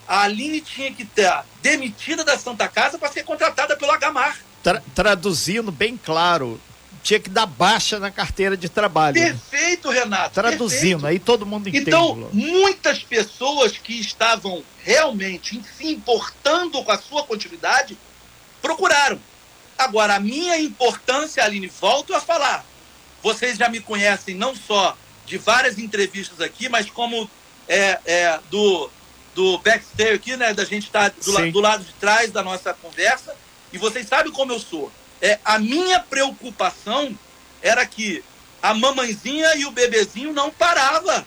a 0.08 0.22
Aline 0.22 0.60
tinha 0.60 0.92
que 0.92 1.04
ter 1.04 1.32
demitida 1.62 2.24
da 2.24 2.36
Santa 2.36 2.66
Casa 2.66 2.98
para 2.98 3.12
ser 3.12 3.22
contratada 3.22 3.76
pelo 3.76 3.92
Agamar. 3.92 4.36
Tra 4.64 4.82
traduzindo 4.96 5.70
bem 5.70 5.96
claro, 5.96 6.60
tinha 7.04 7.20
que 7.20 7.28
dar 7.28 7.44
baixa 7.44 8.00
na 8.00 8.10
carteira 8.10 8.56
de 8.56 8.66
trabalho. 8.66 9.14
Perfeito, 9.14 9.90
Renato. 9.90 10.34
Traduzindo, 10.34 11.02
perfeito. 11.02 11.06
aí 11.06 11.18
todo 11.18 11.44
mundo 11.44 11.68
entende. 11.68 11.84
Então, 11.86 12.30
muitas 12.32 13.02
pessoas 13.04 13.72
que 13.72 14.00
estavam 14.00 14.64
realmente 14.82 15.62
se 15.76 15.86
importando 15.86 16.82
com 16.82 16.90
a 16.90 16.96
sua 16.96 17.22
continuidade 17.22 17.98
procuraram. 18.62 19.20
Agora, 19.76 20.14
a 20.14 20.20
minha 20.20 20.58
importância, 20.58 21.44
Aline, 21.44 21.66
volto 21.66 22.14
a 22.14 22.20
falar. 22.20 22.64
Vocês 23.22 23.58
já 23.58 23.68
me 23.68 23.80
conhecem 23.80 24.34
não 24.34 24.56
só 24.56 24.96
de 25.26 25.36
várias 25.36 25.78
entrevistas 25.78 26.40
aqui, 26.40 26.70
mas 26.70 26.88
como 26.88 27.30
é, 27.68 27.98
é, 28.06 28.40
do, 28.50 28.90
do 29.34 29.58
backstage 29.58 30.14
aqui, 30.14 30.36
né? 30.38 30.54
Da 30.54 30.64
gente 30.64 30.86
estar 30.86 31.10
tá 31.10 31.16
do, 31.22 31.52
do 31.52 31.60
lado 31.60 31.84
de 31.84 31.92
trás 31.94 32.30
da 32.30 32.42
nossa 32.42 32.72
conversa. 32.72 33.36
E 33.70 33.76
vocês 33.76 34.08
sabem 34.08 34.32
como 34.32 34.52
eu 34.52 34.58
sou. 34.58 34.90
É, 35.20 35.38
a 35.44 35.58
minha 35.58 36.00
preocupação 36.00 37.16
era 37.62 37.84
que 37.86 38.22
a 38.62 38.74
mamãezinha 38.74 39.54
e 39.56 39.66
o 39.66 39.70
bebezinho 39.70 40.32
não 40.32 40.50
parava. 40.50 41.26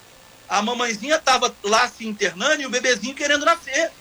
A 0.49 0.61
mamãezinha 0.61 1.15
estava 1.15 1.53
lá 1.63 1.87
se 1.87 2.07
internando 2.07 2.61
e 2.61 2.65
o 2.65 2.69
bebezinho 2.69 3.15
querendo 3.15 3.45
nascer. 3.45 3.91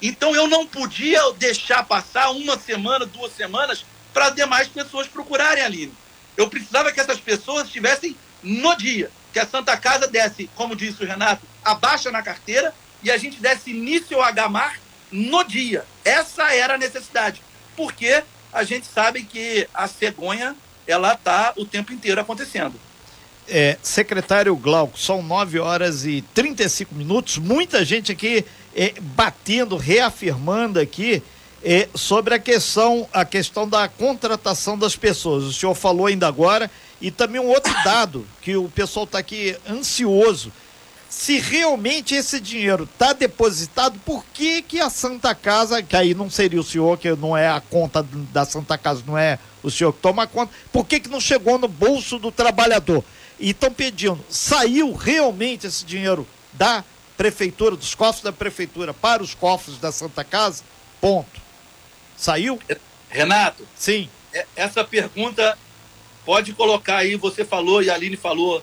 Então 0.00 0.34
eu 0.34 0.48
não 0.48 0.66
podia 0.66 1.20
deixar 1.34 1.84
passar 1.84 2.30
uma 2.30 2.58
semana, 2.58 3.06
duas 3.06 3.32
semanas 3.34 3.84
para 4.12 4.26
as 4.26 4.34
demais 4.34 4.68
pessoas 4.68 5.06
procurarem 5.06 5.62
a. 5.62 5.92
Eu 6.36 6.48
precisava 6.48 6.90
que 6.90 7.00
essas 7.00 7.20
pessoas 7.20 7.66
estivessem 7.66 8.16
no 8.42 8.74
dia, 8.76 9.10
que 9.32 9.38
a 9.38 9.46
Santa 9.46 9.76
Casa 9.76 10.08
desse, 10.08 10.50
como 10.54 10.74
disse 10.74 11.02
o 11.02 11.06
Renato, 11.06 11.46
a 11.64 11.74
baixa 11.74 12.10
na 12.10 12.22
carteira 12.22 12.74
e 13.02 13.10
a 13.10 13.16
gente 13.16 13.40
desse 13.40 13.70
início 13.70 14.16
ao 14.16 14.22
Agamar 14.22 14.80
no 15.10 15.44
dia. 15.44 15.84
Essa 16.04 16.52
era 16.54 16.74
a 16.74 16.78
necessidade. 16.78 17.42
Porque 17.76 18.24
a 18.52 18.64
gente 18.64 18.86
sabe 18.86 19.22
que 19.22 19.66
a 19.72 19.88
cegonha 19.88 20.54
ela 20.86 21.14
está 21.14 21.52
o 21.56 21.64
tempo 21.64 21.92
inteiro 21.92 22.20
acontecendo. 22.20 22.74
É, 23.48 23.76
secretário 23.82 24.54
Glauco, 24.56 24.98
são 24.98 25.22
9 25.22 25.58
horas 25.58 26.04
e 26.04 26.22
35 26.34 26.94
minutos. 26.94 27.38
Muita 27.38 27.84
gente 27.84 28.12
aqui 28.12 28.44
é, 28.74 28.94
batendo, 29.00 29.76
reafirmando 29.76 30.78
aqui 30.78 31.22
é, 31.64 31.88
sobre 31.94 32.34
a 32.34 32.38
questão, 32.38 33.08
a 33.12 33.24
questão 33.24 33.68
da 33.68 33.88
contratação 33.88 34.78
das 34.78 34.96
pessoas. 34.96 35.44
O 35.44 35.52
senhor 35.52 35.74
falou 35.74 36.06
ainda 36.06 36.26
agora 36.26 36.70
E 37.00 37.10
também 37.10 37.40
um 37.40 37.48
outro 37.48 37.72
dado 37.82 38.24
que 38.40 38.56
o 38.56 38.68
pessoal 38.68 39.04
está 39.04 39.18
aqui 39.18 39.56
ansioso. 39.68 40.52
Se 41.12 41.38
realmente 41.38 42.14
esse 42.14 42.40
dinheiro 42.40 42.84
está 42.84 43.12
depositado, 43.12 44.00
por 44.00 44.24
que, 44.32 44.62
que 44.62 44.80
a 44.80 44.88
Santa 44.88 45.34
Casa, 45.34 45.82
que 45.82 45.94
aí 45.94 46.14
não 46.14 46.30
seria 46.30 46.58
o 46.58 46.64
senhor, 46.64 46.98
que 46.98 47.14
não 47.14 47.36
é 47.36 47.50
a 47.50 47.60
conta 47.60 48.02
da 48.02 48.46
Santa 48.46 48.78
Casa, 48.78 49.04
não 49.06 49.16
é 49.16 49.38
o 49.62 49.70
senhor 49.70 49.92
que 49.92 50.00
toma 50.00 50.26
conta, 50.26 50.54
por 50.72 50.86
que, 50.86 50.98
que 50.98 51.10
não 51.10 51.20
chegou 51.20 51.58
no 51.58 51.68
bolso 51.68 52.18
do 52.18 52.32
trabalhador? 52.32 53.04
E 53.38 53.50
estão 53.50 53.70
pedindo, 53.70 54.24
saiu 54.30 54.94
realmente 54.94 55.66
esse 55.66 55.84
dinheiro 55.84 56.26
da 56.54 56.82
prefeitura, 57.14 57.76
dos 57.76 57.94
cofres 57.94 58.24
da 58.24 58.32
prefeitura 58.32 58.94
para 58.94 59.22
os 59.22 59.34
cofres 59.34 59.76
da 59.76 59.92
Santa 59.92 60.24
Casa? 60.24 60.64
Ponto. 60.98 61.42
Saiu? 62.16 62.58
Renato? 63.10 63.68
Sim. 63.76 64.08
É, 64.32 64.46
essa 64.56 64.82
pergunta 64.82 65.58
pode 66.24 66.54
colocar 66.54 66.96
aí, 66.96 67.16
você 67.16 67.44
falou 67.44 67.82
e 67.82 67.90
a 67.90 67.94
Aline 67.94 68.16
falou 68.16 68.62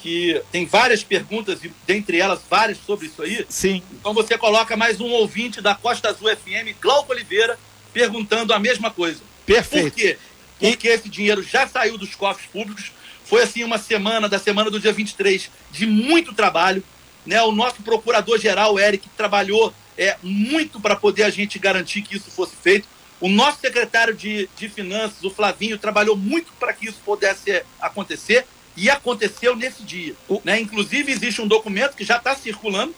que 0.00 0.40
tem 0.50 0.64
várias 0.64 1.04
perguntas, 1.04 1.62
e 1.62 1.72
dentre 1.86 2.18
elas 2.18 2.40
várias 2.48 2.78
sobre 2.78 3.06
isso 3.06 3.22
aí. 3.22 3.44
Sim. 3.48 3.82
Então 3.92 4.14
você 4.14 4.38
coloca 4.38 4.76
mais 4.76 5.00
um 5.00 5.10
ouvinte 5.10 5.60
da 5.60 5.74
Costa 5.74 6.08
Azul 6.08 6.34
FM, 6.34 6.74
Glauco 6.80 7.12
Oliveira, 7.12 7.58
perguntando 7.92 8.54
a 8.54 8.58
mesma 8.58 8.90
coisa. 8.90 9.20
Perfeito. 9.44 9.90
Por 9.90 9.96
quê? 9.96 10.18
Porque 10.58 10.88
e... 10.88 10.90
esse 10.90 11.08
dinheiro 11.08 11.42
já 11.42 11.66
saiu 11.68 11.98
dos 11.98 12.14
cofres 12.14 12.48
públicos. 12.50 12.92
Foi 13.24 13.42
assim 13.42 13.62
uma 13.62 13.78
semana, 13.78 14.28
da 14.28 14.38
semana 14.38 14.70
do 14.70 14.80
dia 14.80 14.92
23, 14.92 15.50
de 15.70 15.86
muito 15.86 16.32
trabalho. 16.32 16.82
Né? 17.26 17.40
O 17.42 17.52
nosso 17.52 17.82
procurador-geral, 17.82 18.78
Eric, 18.78 19.08
trabalhou 19.10 19.72
é, 19.98 20.16
muito 20.22 20.80
para 20.80 20.96
poder 20.96 21.24
a 21.24 21.30
gente 21.30 21.58
garantir 21.58 22.02
que 22.02 22.16
isso 22.16 22.30
fosse 22.30 22.56
feito. 22.56 22.88
O 23.20 23.28
nosso 23.28 23.60
secretário 23.60 24.14
de, 24.14 24.48
de 24.56 24.68
Finanças, 24.68 25.22
o 25.22 25.30
Flavinho, 25.30 25.78
trabalhou 25.78 26.16
muito 26.16 26.52
para 26.58 26.72
que 26.72 26.86
isso 26.86 26.98
pudesse 27.04 27.62
acontecer 27.78 28.46
e 28.80 28.88
aconteceu 28.88 29.54
nesse 29.54 29.82
dia. 29.82 30.14
O... 30.26 30.40
Né? 30.42 30.58
Inclusive, 30.58 31.12
existe 31.12 31.42
um 31.42 31.46
documento 31.46 31.94
que 31.94 32.04
já 32.04 32.16
está 32.16 32.34
circulando, 32.34 32.94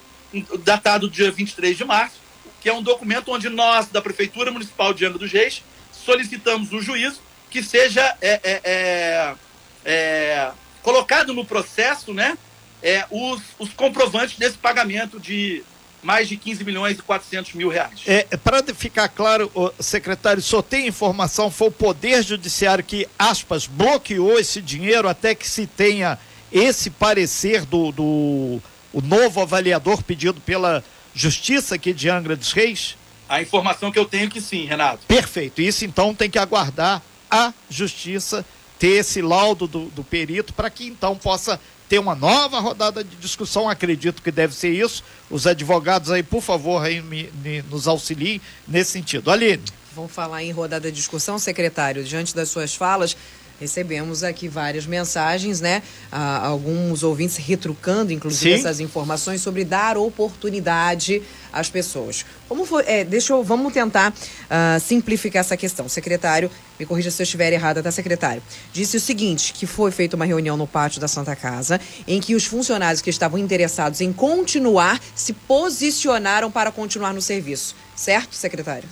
datado 0.63 1.09
dia 1.09 1.29
23 1.29 1.77
de 1.77 1.83
março, 1.83 2.15
que 2.61 2.69
é 2.69 2.73
um 2.73 2.81
documento 2.81 3.29
onde 3.33 3.49
nós, 3.49 3.89
da 3.89 4.01
Prefeitura 4.01 4.49
Municipal 4.49 4.93
de 4.93 5.05
Angra 5.05 5.19
dos 5.19 5.31
Reis, 5.31 5.61
solicitamos 5.91 6.71
o 6.71 6.81
juízo 6.81 7.21
que 7.49 7.61
seja 7.61 8.01
é, 8.21 8.39
é, 8.43 8.61
é, 8.63 9.35
é 9.83 10.51
colocado 10.81 11.33
no 11.33 11.45
processo 11.45 12.13
né, 12.13 12.37
é, 12.81 13.05
os, 13.11 13.41
os 13.59 13.73
comprovantes 13.73 14.37
desse 14.37 14.57
pagamento 14.57 15.19
de 15.19 15.63
mais 16.03 16.27
de 16.27 16.37
15 16.37 16.63
milhões 16.63 16.99
e 16.99 17.01
400 17.01 17.53
mil 17.53 17.69
reais. 17.69 18.01
É, 18.05 18.23
Para 18.37 18.61
ficar 18.73 19.07
claro, 19.07 19.51
secretário, 19.79 20.41
só 20.41 20.61
tem 20.61 20.87
informação, 20.87 21.49
foi 21.49 21.69
o 21.69 21.71
Poder 21.71 22.23
Judiciário 22.23 22.83
que, 22.83 23.07
aspas, 23.17 23.65
bloqueou 23.65 24.37
esse 24.39 24.61
dinheiro 24.61 25.07
até 25.07 25.33
que 25.33 25.47
se 25.47 25.65
tenha 25.65 26.19
esse 26.51 26.89
parecer 26.89 27.65
do, 27.65 27.91
do 27.91 28.61
o 28.93 29.01
novo 29.01 29.41
avaliador 29.41 30.03
pedido 30.03 30.39
pela 30.41 30.83
Justiça 31.15 31.75
aqui 31.75 31.93
de 31.93 32.09
Angra 32.09 32.35
dos 32.35 32.51
Reis? 32.51 32.95
A 33.27 33.41
informação 33.41 33.91
que 33.91 33.97
eu 33.97 34.05
tenho 34.05 34.25
é 34.25 34.29
que 34.29 34.41
sim, 34.41 34.65
Renato. 34.65 35.05
Perfeito. 35.07 35.61
Isso 35.61 35.85
então 35.85 36.13
tem 36.13 36.29
que 36.29 36.37
aguardar 36.37 37.01
a 37.29 37.53
Justiça 37.69 38.45
ter 38.83 38.97
esse 38.97 39.21
laudo 39.21 39.65
do, 39.65 39.85
do 39.85 40.03
perito 40.03 40.53
para 40.53 40.69
que 40.69 40.85
então 40.85 41.15
possa 41.15 41.57
ter 41.87 41.99
uma 41.99 42.13
nova 42.13 42.59
rodada 42.59 43.01
de 43.01 43.15
discussão, 43.15 43.69
acredito 43.69 44.21
que 44.21 44.29
deve 44.29 44.53
ser 44.53 44.71
isso. 44.71 45.01
Os 45.31 45.47
advogados 45.47 46.11
aí, 46.11 46.21
por 46.21 46.41
favor, 46.41 46.83
aí 46.83 47.01
me, 47.01 47.31
me, 47.41 47.61
nos 47.61 47.87
auxiliem 47.87 48.41
nesse 48.67 48.91
sentido. 48.91 49.31
Aline. 49.31 49.63
Vamos 49.95 50.11
falar 50.11 50.43
em 50.43 50.51
rodada 50.51 50.91
de 50.91 50.97
discussão, 50.97 51.39
secretário. 51.39 52.03
Diante 52.03 52.35
das 52.35 52.49
suas 52.49 52.75
falas, 52.75 53.15
recebemos 53.63 54.23
aqui 54.23 54.47
várias 54.49 54.85
mensagens, 54.85 55.61
né? 55.61 55.81
Ah, 56.11 56.45
alguns 56.45 57.01
ouvintes 57.01 57.37
retrucando, 57.37 58.11
inclusive, 58.11 58.55
Sim. 58.55 58.59
essas 58.59 58.79
informações 58.79 59.41
sobre 59.41 59.63
dar 59.63 59.97
oportunidade 59.97 61.21
às 61.51 61.69
pessoas. 61.69 62.25
Como 62.49 62.65
foi, 62.65 62.83
é, 62.85 63.05
deixa 63.05 63.31
eu, 63.31 63.43
vamos 63.43 63.71
tentar 63.71 64.11
uh, 64.11 64.79
simplificar 64.81 65.39
essa 65.39 65.55
questão. 65.55 65.87
Secretário, 65.87 66.51
me 66.77 66.85
corrija 66.85 67.09
se 67.09 67.21
eu 67.21 67.23
estiver 67.23 67.53
errada, 67.53 67.81
tá, 67.81 67.89
secretário? 67.89 68.43
Disse 68.73 68.97
o 68.97 68.99
seguinte, 68.99 69.53
que 69.53 69.65
foi 69.65 69.91
feita 69.91 70.15
uma 70.15 70.25
reunião 70.25 70.57
no 70.57 70.67
pátio 70.67 70.99
da 70.99 71.07
Santa 71.07 71.35
Casa, 71.35 71.79
em 72.05 72.19
que 72.19 72.35
os 72.35 72.45
funcionários 72.45 73.01
que 73.01 73.09
estavam 73.09 73.39
interessados 73.39 74.01
em 74.01 74.11
continuar 74.11 74.99
se 75.15 75.31
posicionaram 75.31 76.51
para 76.51 76.71
continuar 76.71 77.13
no 77.13 77.21
serviço. 77.21 77.75
Certo, 77.95 78.35
secretário? 78.35 78.89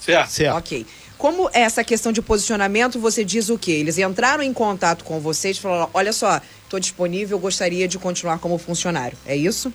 Certo. 0.00 0.30
certo. 0.30 0.56
Ok. 0.56 0.86
Como 1.22 1.48
essa 1.52 1.84
questão 1.84 2.10
de 2.10 2.20
posicionamento, 2.20 2.98
você 2.98 3.24
diz 3.24 3.48
o 3.48 3.56
quê? 3.56 3.70
Eles 3.70 3.96
entraram 3.96 4.42
em 4.42 4.52
contato 4.52 5.04
com 5.04 5.20
vocês 5.20 5.56
e 5.56 5.60
falaram: 5.60 5.88
olha 5.94 6.12
só, 6.12 6.40
estou 6.64 6.80
disponível, 6.80 7.38
gostaria 7.38 7.86
de 7.86 7.96
continuar 7.96 8.40
como 8.40 8.58
funcionário. 8.58 9.16
É 9.24 9.36
isso? 9.36 9.72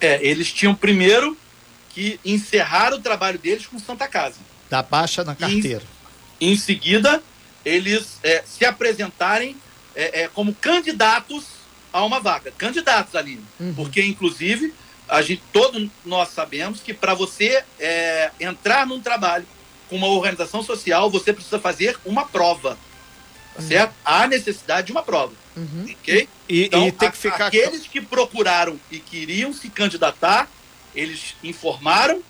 É, 0.00 0.18
eles 0.20 0.52
tinham 0.52 0.74
primeiro 0.74 1.38
que 1.90 2.18
encerrar 2.24 2.92
o 2.92 2.98
trabalho 2.98 3.38
deles 3.38 3.64
com 3.64 3.78
Santa 3.78 4.08
Casa. 4.08 4.38
Da 4.68 4.82
baixa 4.82 5.22
na 5.22 5.36
carteira. 5.36 5.84
Em, 6.40 6.50
em 6.50 6.56
seguida, 6.56 7.22
eles 7.64 8.18
é, 8.24 8.42
se 8.44 8.64
apresentarem 8.64 9.56
é, 9.94 10.22
é, 10.22 10.28
como 10.34 10.52
candidatos 10.52 11.44
a 11.92 12.04
uma 12.04 12.18
vaga. 12.18 12.52
Candidatos, 12.58 13.14
Aline. 13.14 13.44
Uhum. 13.60 13.74
Porque, 13.74 14.02
inclusive, 14.02 14.74
a 15.08 15.22
gente, 15.22 15.44
todos 15.52 15.88
nós 16.04 16.30
sabemos 16.30 16.80
que 16.80 16.92
para 16.92 17.14
você 17.14 17.62
é, 17.78 18.32
entrar 18.40 18.84
num 18.84 19.00
trabalho 19.00 19.46
com 19.90 19.96
uma 19.96 20.06
organização 20.06 20.62
social, 20.62 21.10
você 21.10 21.32
precisa 21.32 21.58
fazer 21.58 21.98
uma 22.06 22.24
prova. 22.24 22.78
Tá 23.54 23.60
uhum. 23.60 23.68
certo? 23.68 23.94
Há 24.04 24.28
necessidade 24.28 24.86
de 24.86 24.92
uma 24.92 25.02
prova. 25.02 25.32
Uhum. 25.56 25.84
Ok? 26.00 26.28
E, 26.48 26.64
então, 26.66 26.86
e 26.86 26.92
tem 26.92 27.10
que 27.10 27.16
ficar... 27.16 27.46
aqueles 27.46 27.86
que 27.88 28.00
procuraram 28.00 28.78
e 28.90 29.00
queriam 29.00 29.52
se 29.52 29.68
candidatar, 29.68 30.48
eles 30.94 31.34
informaram 31.42 32.22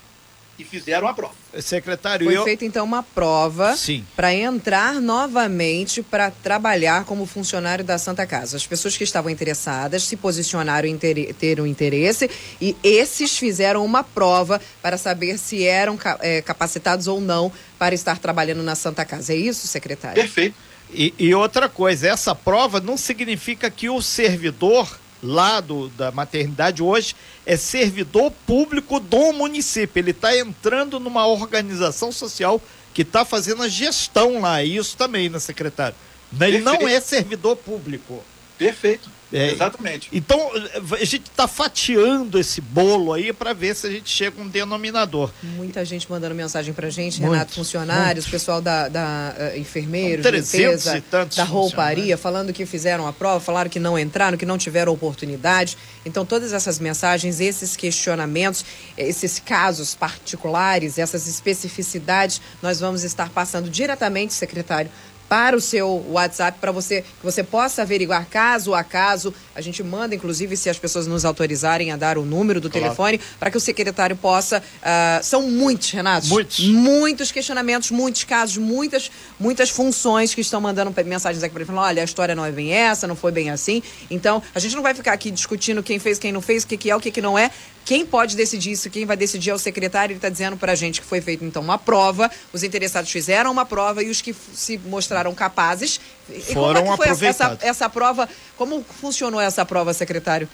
e 0.57 0.63
fizeram 0.63 1.07
a 1.07 1.13
prova. 1.13 1.33
Secretário, 1.59 2.25
Foi 2.25 2.37
eu... 2.37 2.43
feita 2.43 2.63
então 2.63 2.85
uma 2.85 3.03
prova 3.03 3.75
para 4.15 4.33
entrar 4.33 5.01
novamente 5.01 6.01
para 6.01 6.31
trabalhar 6.31 7.03
como 7.05 7.25
funcionário 7.25 7.83
da 7.83 7.97
Santa 7.97 8.25
Casa. 8.25 8.57
As 8.57 8.65
pessoas 8.65 8.95
que 8.95 9.03
estavam 9.03 9.29
interessadas 9.31 10.03
se 10.03 10.15
posicionaram 10.15 10.87
em 10.87 10.97
ter, 10.97 11.33
ter 11.33 11.59
um 11.59 11.65
interesse 11.65 12.29
e 12.59 12.75
esses 12.83 13.37
fizeram 13.37 13.83
uma 13.83 14.03
prova 14.03 14.61
para 14.81 14.97
saber 14.97 15.37
se 15.37 15.65
eram 15.65 15.97
é, 16.19 16.41
capacitados 16.41 17.07
ou 17.07 17.19
não 17.19 17.51
para 17.77 17.95
estar 17.95 18.19
trabalhando 18.19 18.63
na 18.63 18.75
Santa 18.75 19.03
Casa. 19.03 19.33
É 19.33 19.37
isso, 19.37 19.67
secretário? 19.67 20.21
Perfeito. 20.21 20.55
E, 20.93 21.13
e 21.17 21.33
outra 21.33 21.69
coisa, 21.69 22.09
essa 22.09 22.35
prova 22.35 22.79
não 22.79 22.97
significa 22.97 23.69
que 23.69 23.89
o 23.89 24.01
servidor 24.01 24.99
lá 25.21 25.59
do, 25.59 25.89
da 25.89 26.11
maternidade 26.11 26.81
hoje 26.81 27.15
é 27.45 27.55
servidor 27.55 28.31
público 28.45 28.99
do 28.99 29.33
município. 29.33 29.99
Ele 29.99 30.11
está 30.11 30.35
entrando 30.37 30.99
numa 30.99 31.25
organização 31.27 32.11
social 32.11 32.61
que 32.93 33.03
está 33.03 33.23
fazendo 33.23 33.63
a 33.63 33.67
gestão 33.67 34.41
lá. 34.41 34.63
Isso 34.63 34.97
também, 34.97 35.29
né, 35.29 35.39
secretário? 35.39 35.95
Ele 36.33 36.61
Perfeito. 36.61 36.63
não 36.63 36.87
é 36.87 36.99
servidor 36.99 37.55
público. 37.57 38.23
Perfeito. 38.57 39.09
É, 39.31 39.51
Exatamente. 39.51 40.09
Então, 40.11 40.51
a 40.99 41.05
gente 41.05 41.29
está 41.29 41.47
fatiando 41.47 42.37
esse 42.37 42.59
bolo 42.59 43.13
aí 43.13 43.31
para 43.31 43.53
ver 43.53 43.75
se 43.75 43.87
a 43.87 43.89
gente 43.89 44.09
chega 44.09 44.39
a 44.39 44.43
um 44.43 44.47
denominador. 44.47 45.31
Muita 45.41 45.85
gente 45.85 46.09
mandando 46.09 46.35
mensagem 46.35 46.73
para 46.73 46.89
gente, 46.89 47.21
muito, 47.21 47.33
Renato, 47.33 47.53
funcionários, 47.53 48.25
muito. 48.25 48.31
pessoal 48.31 48.61
da, 48.61 48.89
da 48.89 49.35
uh, 49.37 49.57
enfermeiros, 49.57 50.25
limpeza, 50.25 51.01
da 51.35 51.43
rouparia, 51.43 52.17
falando 52.17 52.51
que 52.51 52.65
fizeram 52.65 53.07
a 53.07 53.13
prova, 53.13 53.39
falaram 53.39 53.69
que 53.69 53.79
não 53.79 53.97
entraram, 53.97 54.37
que 54.37 54.45
não 54.45 54.57
tiveram 54.57 54.91
oportunidade. 54.91 55.77
Então, 56.05 56.25
todas 56.25 56.51
essas 56.51 56.79
mensagens, 56.79 57.39
esses 57.39 57.75
questionamentos, 57.75 58.65
esses 58.97 59.39
casos 59.39 59.95
particulares, 59.95 60.97
essas 60.97 61.27
especificidades, 61.27 62.41
nós 62.61 62.79
vamos 62.79 63.03
estar 63.03 63.29
passando 63.29 63.69
diretamente, 63.69 64.33
secretário, 64.33 64.91
para 65.31 65.55
o 65.55 65.61
seu 65.61 66.05
WhatsApp 66.09 66.57
para 66.59 66.73
você 66.73 67.03
que 67.03 67.23
você 67.23 67.41
possa 67.41 67.83
averiguar 67.83 68.27
caso 68.29 68.73
a 68.73 68.83
caso. 68.83 69.33
A 69.55 69.61
gente 69.61 69.81
manda, 69.81 70.13
inclusive, 70.13 70.57
se 70.57 70.69
as 70.69 70.77
pessoas 70.77 71.07
nos 71.07 71.23
autorizarem 71.23 71.89
a 71.89 71.95
dar 71.95 72.17
o 72.17 72.25
número 72.25 72.59
do 72.59 72.69
claro. 72.69 72.87
telefone 72.87 73.17
para 73.39 73.49
que 73.49 73.55
o 73.55 73.59
secretário 73.61 74.17
possa. 74.17 74.59
Uh, 74.59 75.23
são 75.23 75.43
muitos, 75.43 75.89
Renato. 75.91 76.27
Muitos. 76.27 76.59
Muitos 76.67 77.31
questionamentos, 77.31 77.91
muitos 77.91 78.25
casos, 78.25 78.57
muitas, 78.57 79.09
muitas 79.39 79.69
funções 79.69 80.35
que 80.35 80.41
estão 80.41 80.59
mandando 80.59 80.93
mensagens 81.05 81.41
aqui 81.41 81.53
para 81.53 81.61
ele 81.61 81.67
falando: 81.67 81.85
olha, 81.85 82.01
a 82.01 82.05
história 82.05 82.35
não 82.35 82.43
é 82.43 82.51
bem 82.51 82.73
essa, 82.73 83.07
não 83.07 83.15
foi 83.15 83.31
bem 83.31 83.49
assim. 83.49 83.81
Então, 84.09 84.43
a 84.53 84.59
gente 84.59 84.75
não 84.75 84.83
vai 84.83 84.93
ficar 84.93 85.13
aqui 85.13 85.31
discutindo 85.31 85.81
quem 85.81 85.97
fez, 85.97 86.19
quem 86.19 86.33
não 86.33 86.41
fez, 86.41 86.65
o 86.65 86.67
que, 86.67 86.75
que 86.75 86.91
é, 86.91 86.95
o 86.95 86.99
que, 86.99 87.09
que 87.09 87.21
não 87.21 87.39
é. 87.39 87.51
Quem 87.83 88.05
pode 88.05 88.35
decidir 88.35 88.71
isso, 88.71 88.89
quem 88.89 89.05
vai 89.05 89.17
decidir 89.17 89.49
é 89.49 89.53
o 89.53 89.57
secretário. 89.57 90.13
Ele 90.13 90.17
está 90.17 90.29
dizendo 90.29 90.55
para 90.55 90.71
a 90.71 90.75
gente 90.75 91.01
que 91.01 91.07
foi 91.07 91.19
feita 91.21 91.43
então 91.43 91.61
uma 91.61 91.77
prova, 91.77 92.29
os 92.53 92.63
interessados 92.63 93.09
fizeram 93.11 93.51
uma 93.51 93.65
prova 93.65 94.03
e 94.03 94.09
os 94.09 94.21
que 94.21 94.33
se 94.33 94.77
mostraram 94.77 95.33
capazes. 95.33 95.99
E 96.29 96.39
Foram 96.53 96.81
como 96.81 97.03
é 97.03 97.07
que 97.07 97.15
foi 97.15 97.27
essa, 97.27 97.57
essa, 97.61 97.89
prova? 97.89 98.29
Como 98.55 98.83
funcionou 99.01 99.41
essa 99.41 99.65
prova, 99.65 99.93
secretário? 99.93 100.47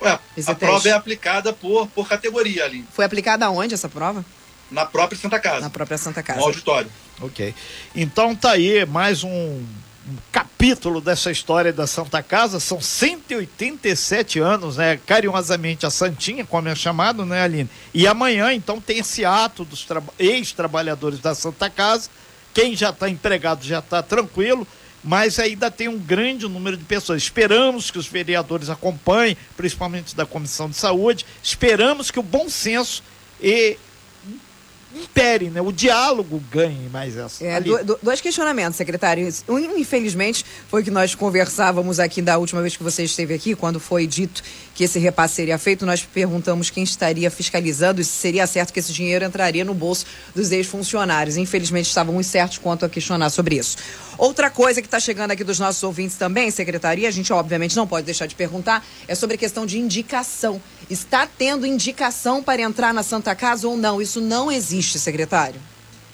Ué, 0.00 0.18
Esse 0.36 0.50
a 0.50 0.54
teste? 0.54 0.72
prova 0.72 0.88
é 0.88 0.92
aplicada 0.92 1.52
por, 1.52 1.86
por 1.88 2.08
categoria 2.08 2.64
ali. 2.64 2.84
Foi 2.92 3.04
aplicada 3.04 3.46
aonde 3.46 3.74
essa 3.74 3.88
prova? 3.88 4.24
Na 4.70 4.86
própria 4.86 5.18
Santa 5.18 5.38
Casa. 5.38 5.60
Na 5.60 5.70
própria 5.70 5.98
Santa 5.98 6.22
Casa. 6.22 6.40
No 6.40 6.46
auditório. 6.46 6.90
Ok. 7.20 7.54
Então 7.94 8.34
tá 8.34 8.52
aí 8.52 8.84
mais 8.86 9.22
um 9.22 9.62
capítulo 10.30 11.00
dessa 11.00 11.30
história 11.30 11.72
da 11.72 11.86
Santa 11.86 12.22
Casa, 12.22 12.60
são 12.60 12.80
187 12.80 14.38
anos, 14.38 14.76
né? 14.76 14.98
Carinhosamente 15.06 15.86
a 15.86 15.90
Santinha, 15.90 16.44
como 16.44 16.68
é 16.68 16.74
chamado, 16.74 17.24
né, 17.24 17.42
Aline? 17.42 17.70
E 17.94 18.06
amanhã, 18.06 18.52
então, 18.52 18.80
tem 18.80 18.98
esse 18.98 19.24
ato 19.24 19.64
dos 19.64 19.86
ex-trabalhadores 20.18 21.18
da 21.20 21.34
Santa 21.34 21.70
Casa. 21.70 22.10
Quem 22.54 22.76
já 22.76 22.90
está 22.90 23.08
empregado 23.08 23.64
já 23.64 23.78
está 23.78 24.02
tranquilo, 24.02 24.66
mas 25.02 25.38
ainda 25.38 25.70
tem 25.70 25.88
um 25.88 25.98
grande 25.98 26.46
número 26.48 26.76
de 26.76 26.84
pessoas. 26.84 27.22
Esperamos 27.22 27.90
que 27.90 27.98
os 27.98 28.06
vereadores 28.06 28.70
acompanhem, 28.70 29.36
principalmente 29.56 30.14
da 30.14 30.26
Comissão 30.26 30.68
de 30.68 30.76
Saúde, 30.76 31.26
esperamos 31.42 32.10
que 32.10 32.20
o 32.20 32.22
bom 32.22 32.48
senso 32.48 33.02
e 33.40 33.76
impere, 34.94 35.50
né? 35.50 35.60
O 35.60 35.72
diálogo 35.72 36.42
ganhe 36.50 36.88
mais 36.90 37.16
essa. 37.16 37.44
É, 37.44 37.60
do, 37.60 37.84
do, 37.84 37.98
dois 38.02 38.20
questionamentos, 38.20 38.76
secretário. 38.76 39.28
Um, 39.48 39.58
infelizmente, 39.78 40.44
foi 40.68 40.82
que 40.82 40.90
nós 40.90 41.14
conversávamos 41.14 41.98
aqui 41.98 42.20
da 42.20 42.38
última 42.38 42.60
vez 42.60 42.76
que 42.76 42.82
você 42.82 43.04
esteve 43.04 43.34
aqui, 43.34 43.54
quando 43.54 43.80
foi 43.80 44.06
dito 44.06 44.42
que 44.74 44.84
esse 44.84 44.98
repasse 44.98 45.34
seria 45.34 45.58
feito, 45.58 45.84
nós 45.84 46.02
perguntamos 46.02 46.70
quem 46.70 46.82
estaria 46.82 47.30
fiscalizando 47.30 48.00
e 48.00 48.04
se 48.04 48.12
seria 48.12 48.46
certo 48.46 48.72
que 48.72 48.80
esse 48.80 48.92
dinheiro 48.92 49.24
entraria 49.24 49.64
no 49.64 49.74
bolso 49.74 50.06
dos 50.34 50.50
ex-funcionários. 50.50 51.36
Infelizmente, 51.36 51.86
estavam 51.86 52.18
incertos 52.18 52.58
quanto 52.58 52.84
a 52.84 52.88
questionar 52.88 53.30
sobre 53.30 53.56
isso. 53.56 53.76
Outra 54.18 54.50
coisa 54.50 54.80
que 54.80 54.86
está 54.86 55.00
chegando 55.00 55.30
aqui 55.30 55.44
dos 55.44 55.58
nossos 55.58 55.82
ouvintes 55.82 56.16
também, 56.16 56.50
secretaria, 56.50 57.08
a 57.08 57.10
gente 57.10 57.32
obviamente 57.32 57.76
não 57.76 57.86
pode 57.86 58.06
deixar 58.06 58.26
de 58.26 58.34
perguntar, 58.34 58.84
é 59.08 59.14
sobre 59.14 59.34
a 59.36 59.38
questão 59.38 59.66
de 59.66 59.78
indicação. 59.78 60.60
Está 60.92 61.26
tendo 61.26 61.66
indicação 61.66 62.42
para 62.42 62.60
entrar 62.60 62.92
na 62.92 63.02
Santa 63.02 63.34
Casa 63.34 63.66
ou 63.66 63.78
não? 63.78 64.00
Isso 64.00 64.20
não 64.20 64.52
existe, 64.52 64.98
secretário. 64.98 65.58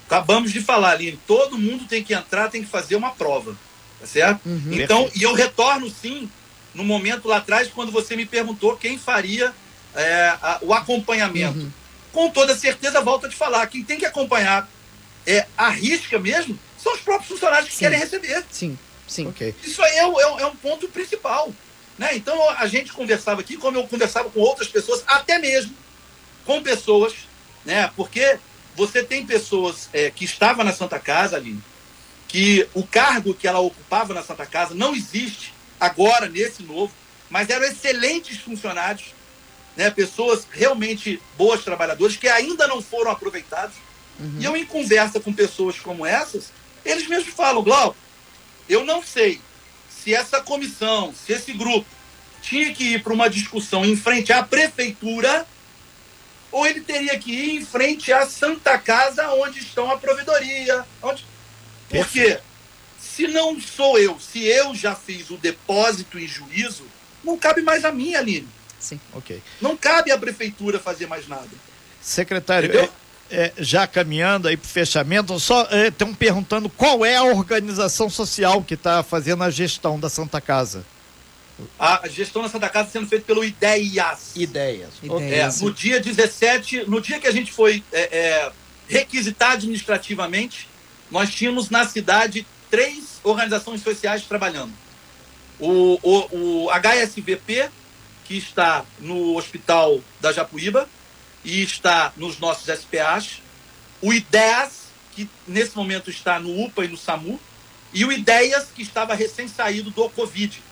Acabamos 0.07 0.53
de 0.53 0.61
falar, 0.61 0.93
Aline, 0.93 1.19
todo 1.27 1.59
mundo 1.59 1.85
tem 1.87 2.05
que 2.05 2.15
entrar, 2.15 2.49
tem 2.49 2.63
que 2.63 2.71
fazer 2.71 2.95
uma 2.95 3.11
prova, 3.11 3.57
tá 4.01 4.07
certo? 4.07 4.41
Uhum. 4.47 4.73
Então, 4.73 5.11
e 5.17 5.23
eu 5.25 5.35
retorno 5.35 5.91
sim 5.91 6.31
no 6.73 6.85
momento 6.85 7.27
lá 7.27 7.39
atrás, 7.39 7.69
quando 7.69 7.91
você 7.91 8.15
me 8.15 8.25
perguntou 8.25 8.77
quem 8.77 8.97
faria 8.97 9.53
é, 9.97 10.29
a, 10.41 10.59
o 10.63 10.73
acompanhamento. 10.73 11.59
Uhum. 11.59 11.73
Com 12.13 12.31
toda 12.31 12.57
certeza, 12.57 13.01
volto 13.01 13.27
a 13.27 13.29
te 13.29 13.35
falar, 13.35 13.67
quem 13.67 13.83
tem 13.83 13.99
que 13.99 14.07
acompanhar 14.07 14.71
é 15.27 15.45
a 15.57 15.71
risca 15.71 16.21
mesmo, 16.21 16.57
são 16.81 16.95
os 16.95 17.01
próprios 17.01 17.29
funcionários 17.29 17.69
que 17.69 17.75
sim. 17.75 17.81
querem 17.81 17.99
receber. 17.99 18.45
Sim, 18.49 18.79
sim. 19.09 19.27
Okay. 19.27 19.55
Isso 19.65 19.83
aí 19.83 19.97
é, 19.97 20.05
é, 20.05 20.43
é 20.43 20.47
um 20.47 20.57
ponto 20.57 20.89
principal. 20.89 21.53
Né? 21.99 22.15
Então 22.15 22.49
a 22.51 22.67
gente 22.69 22.93
conversava 22.93 23.41
aqui, 23.41 23.57
como 23.57 23.77
eu 23.77 23.87
conversava 23.87 24.31
com 24.31 24.41
outras 24.41 24.69
pessoas, 24.69 25.03
até 25.07 25.39
mesmo 25.39 25.75
com 26.47 26.63
pessoas, 26.63 27.13
né? 27.65 27.91
Porque 27.97 28.39
você 28.77 29.03
tem 29.03 29.27
pessoas 29.27 29.89
é, 29.93 30.11
que 30.11 30.25
estavam 30.25 30.65
na 30.65 30.73
Santa 30.73 30.99
Casa, 31.01 31.37
ali, 31.37 31.59
que 32.29 32.67
o 32.73 32.87
cargo 32.87 33.35
que 33.35 33.49
ela 33.49 33.59
ocupava 33.59 34.15
na 34.15 34.23
Santa 34.23 34.47
Casa 34.47 34.75
não 34.75 34.95
existe 34.95 35.53
agora, 35.81 36.29
nesse 36.29 36.63
novo, 36.63 36.93
mas 37.29 37.51
eram 37.51 37.67
excelentes 37.67 38.39
funcionários, 38.39 39.15
né? 39.77 39.91
pessoas 39.91 40.47
realmente 40.51 41.21
boas 41.37 41.65
trabalhadoras 41.65 42.17
que 42.17 42.29
ainda 42.29 42.67
não 42.69 42.81
foram 42.81 43.11
aproveitados. 43.11 43.77
Uhum. 44.21 44.37
E 44.39 44.45
eu, 44.45 44.57
em 44.57 44.65
conversa 44.65 45.21
com 45.21 45.33
pessoas 45.33 45.79
como 45.79 46.07
essas, 46.07 46.53
eles 46.85 47.07
mesmos 47.09 47.35
falam, 47.35 47.63
Glau, 47.63 47.97
eu 48.69 48.85
não 48.85 49.03
sei 49.03 49.41
se 50.03 50.15
essa 50.15 50.41
comissão, 50.41 51.13
se 51.15 51.33
esse 51.33 51.53
grupo 51.53 51.87
tinha 52.41 52.73
que 52.73 52.95
ir 52.95 53.03
para 53.03 53.13
uma 53.13 53.29
discussão 53.29 53.85
em 53.85 53.97
frente 53.97 54.33
à 54.33 54.43
prefeitura 54.43 55.47
ou 56.51 56.67
ele 56.67 56.81
teria 56.81 57.19
que 57.19 57.31
ir 57.31 57.57
em 57.57 57.65
frente 57.65 58.13
à 58.13 58.27
Santa 58.27 58.79
Casa 58.79 59.29
onde 59.35 59.59
estão 59.59 59.91
a 59.91 59.99
provedoria. 59.99 60.85
Onde... 61.03 61.25
Porque 61.89 62.39
se 62.99 63.27
não 63.27 63.61
sou 63.61 63.99
eu, 63.99 64.19
se 64.19 64.45
eu 64.45 64.75
já 64.75 64.95
fiz 64.95 65.31
o 65.31 65.37
depósito 65.37 66.19
em 66.19 66.27
juízo, 66.27 66.87
não 67.23 67.37
cabe 67.37 67.63
mais 67.63 67.85
a 67.85 67.93
mim, 67.93 68.15
Aline. 68.15 68.49
Sim, 68.79 69.01
ok. 69.13 69.43
Não 69.61 69.77
cabe 69.77 70.11
à 70.13 70.19
prefeitura 70.19 70.79
fazer 70.79 71.07
mais 71.07 71.27
nada. 71.27 71.49
Secretário, 72.01 72.79
é, 72.79 72.89
é, 73.31 73.53
já 73.59 73.87
caminhando 73.87 74.49
aí 74.49 74.57
para 74.57 74.67
o 74.67 74.69
fechamento, 74.69 75.39
só 75.39 75.69
estão 75.87 76.11
é, 76.11 76.15
perguntando 76.15 76.69
qual 76.69 77.05
é 77.05 77.17
a 77.17 77.25
organização 77.25 78.09
social 78.09 78.63
que 78.63 78.75
está 78.75 79.03
fazendo 79.03 79.43
a 79.43 79.51
gestão 79.51 79.99
da 79.99 80.09
Santa 80.09 80.41
Casa. 80.41 80.85
A 81.79 82.07
gestão 82.09 82.43
da 82.43 82.49
Santa 82.49 82.69
Casa 82.69 82.91
sendo 82.91 83.09
feita 83.09 83.25
pelo 83.25 83.45
Ideias. 83.45 84.37
Ideias. 84.37 84.91
É, 85.03 85.65
no 85.65 85.73
dia 85.73 86.01
17, 86.01 86.85
no 86.89 87.01
dia 87.01 87.19
que 87.19 87.27
a 87.27 87.33
gente 87.33 87.53
foi 87.53 87.83
é, 87.93 88.17
é, 88.17 88.53
requisitar 88.89 89.53
administrativamente, 89.53 90.69
nós 91.11 91.31
tínhamos 91.31 91.69
na 91.69 91.85
cidade 91.87 92.47
três 92.71 93.21
organizações 93.25 93.83
sociais 93.83 94.23
trabalhando. 94.23 94.73
O, 95.59 95.99
o, 96.01 96.67
o 96.67 96.71
HSVP, 96.71 97.71
que 98.25 98.37
está 98.37 98.85
no 99.01 99.37
Hospital 99.37 100.01
da 100.21 100.33
Japuíba 100.33 100.89
e 101.45 101.63
está 101.63 102.13
nos 102.17 102.39
nossos 102.39 102.67
SPAs. 102.79 103.41
O 104.01 104.13
IDEAS, 104.13 104.89
que 105.13 105.29
nesse 105.47 105.77
momento 105.77 106.11
está 106.11 106.39
no 106.39 106.65
UPA 106.65 106.85
e 106.85 106.89
no 106.89 106.97
SAMU. 106.97 107.41
E 107.93 108.05
o 108.05 108.13
IDEAS, 108.13 108.69
que 108.75 108.83
estava 108.83 109.15
recém-saído 109.15 109.91
do 109.91 110.09
Covid. 110.11 110.63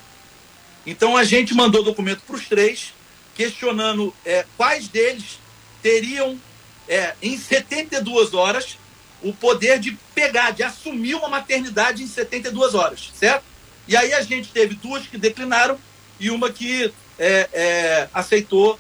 Então 0.87 1.17
a 1.17 1.25
gente 1.25 1.55
mandou 1.55 1.83
documento 1.83 2.23
para 2.23 2.37
os 2.37 2.47
três, 2.47 2.93
questionando 3.35 4.15
é, 4.25 4.45
quais 4.57 4.89
deles 4.89 5.39
teriam, 5.83 6.41
é, 6.89 7.15
em 7.21 7.37
72 7.37 8.35
horas, 8.35 8.79
o 9.23 9.33
poder 9.33 9.81
de 9.81 9.99
pegar, 10.15 10.53
de 10.53 10.63
assumir 10.63 11.15
uma 11.15 11.29
maternidade 11.29 12.03
em 12.03 12.07
72 12.07 12.75
horas, 12.75 13.11
certo? 13.15 13.45
E 13.89 13.97
aí 13.97 14.13
a 14.13 14.23
gente 14.23 14.49
teve 14.51 14.75
duas 14.77 15.07
que 15.07 15.19
declinaram 15.19 15.79
e 16.21 16.31
uma 16.31 16.51
que 16.51 16.93
é, 17.19 17.49
é, 17.53 18.09
aceitou 18.13 18.79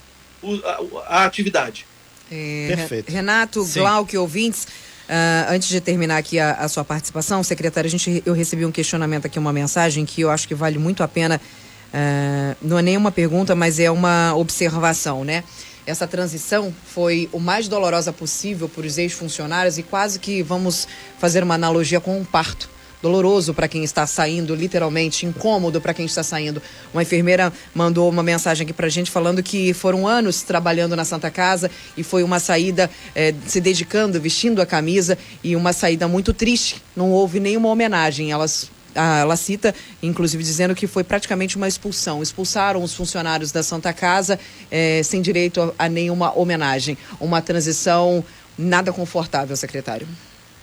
a, 0.65 1.21
a, 1.21 1.25
atividade. 1.25 1.87
É, 2.31 2.75
Perfeito. 2.75 3.11
Renato, 3.11 3.65
Sim. 3.65 3.81
Glauque, 3.81 4.17
ouvintes, 4.17 4.65
uh, 4.65 5.51
antes 5.53 5.69
de 5.69 5.81
terminar 5.81 6.17
aqui 6.17 6.39
a, 6.39 6.53
a, 6.53 6.69
sua 6.69 6.85
participação, 6.85 7.43
secretário, 7.43 7.89
a 7.89 7.91
gente, 7.91 8.23
eu 8.25 8.35
recebi 8.35 8.65
um 8.65 8.73
questionamento 8.73 9.27
aqui, 9.27 9.39
uma 9.39 9.53
mensagem 9.53 10.05
que 10.05 10.21
eu 10.21 10.31
acho 10.31 10.47
que 10.49 10.55
vale 10.55 10.79
muito 10.79 11.03
a 11.03 11.09
pena, 11.09 11.41
uh, 11.41 12.57
não 12.61 12.79
é 12.79 12.83
nem 12.83 12.97
uma 12.97 13.13
pergunta, 13.13 13.55
mas 13.55 13.79
é 13.79 13.91
uma 13.91 14.35
observação, 14.35 15.25
né? 15.25 15.45
Essa 15.87 16.07
transição 16.07 16.75
foi 16.85 17.29
o 17.33 17.39
mais 17.39 17.69
dolorosa 17.69 18.13
possível 18.13 18.69
para 18.69 18.85
os 18.85 18.99
ex-funcionários 18.99 19.79
e 19.79 19.85
quase 19.85 20.19
que 20.19 20.43
vamos 20.43 20.89
fazer 21.19 21.45
uma 21.45 21.55
analogia 21.55 22.01
com 22.01 22.19
um 22.19 22.25
parto 22.25 22.69
doloroso 23.03 23.55
para 23.55 23.69
quem 23.69 23.85
está 23.85 24.07
saindo, 24.07 24.55
literalmente 24.55 25.27
incômodo 25.27 25.81
para 25.81 25.95
quem 25.95 26.07
está 26.07 26.23
saindo. 26.23 26.63
Uma 26.93 27.03
enfermeira 27.03 27.53
mandou 27.75 28.09
uma 28.09 28.23
mensagem 28.23 28.65
aqui 28.65 28.73
para 28.73 28.87
a 28.87 28.91
gente 28.91 29.11
falando 29.11 29.43
que 29.43 29.73
foram 29.73 30.07
anos 30.07 30.43
trabalhando 30.43 30.97
na 30.97 31.05
Santa 31.05 31.31
Casa 31.31 31.71
e 31.97 32.03
foi 32.03 32.23
uma 32.23 32.39
saída 32.41 32.91
é, 33.15 33.35
se 33.47 33.61
dedicando, 33.61 34.21
vestindo 34.21 34.61
a 34.61 34.67
camisa 34.67 35.19
e 35.43 35.55
uma 35.55 35.73
saída 35.73 36.09
muito 36.09 36.33
triste. 36.33 36.83
Não 36.95 37.11
houve 37.11 37.41
nenhuma 37.41 37.69
homenagem. 37.69 38.33
Elas 38.33 38.71
ela 38.97 39.37
cita, 39.37 39.75
inclusive, 40.03 40.43
dizendo 40.43 40.75
que 40.75 40.87
foi 40.87 41.05
praticamente 41.05 41.57
uma 41.57 41.69
expulsão. 41.69 42.23
Expulsaram 42.23 42.83
os 42.83 42.95
funcionários 42.95 43.53
da 43.53 43.63
Santa 43.63 43.93
Casa 43.93 44.41
é, 44.71 45.03
sem 45.03 45.21
direito 45.21 45.61
a, 45.79 45.85
a 45.85 45.89
nenhuma 45.89 46.37
homenagem. 46.37 46.97
Uma 47.21 47.43
transição 47.43 48.25
nada 48.57 48.93
confortável, 48.93 49.55
secretário. 49.55 50.09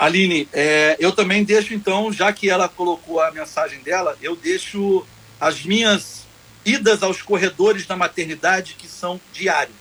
Aline, 0.04 0.50
é, 0.52 0.98
eu 1.00 1.13
também 1.13 1.46
deixo, 1.46 1.74
então, 1.74 2.12
já 2.12 2.34
que 2.34 2.50
ela 2.50 2.68
colocou 2.68 3.22
a 3.22 3.32
mensagem 3.32 3.80
dela, 3.80 4.18
eu 4.22 4.36
deixo 4.36 5.08
as 5.39 5.63
minhas 5.63 6.26
idas 6.66 7.02
aos 7.02 7.22
corredores 7.22 7.86
da 7.86 7.96
maternidade, 7.96 8.76
que 8.78 8.86
são 8.86 9.20
diário. 9.32 9.74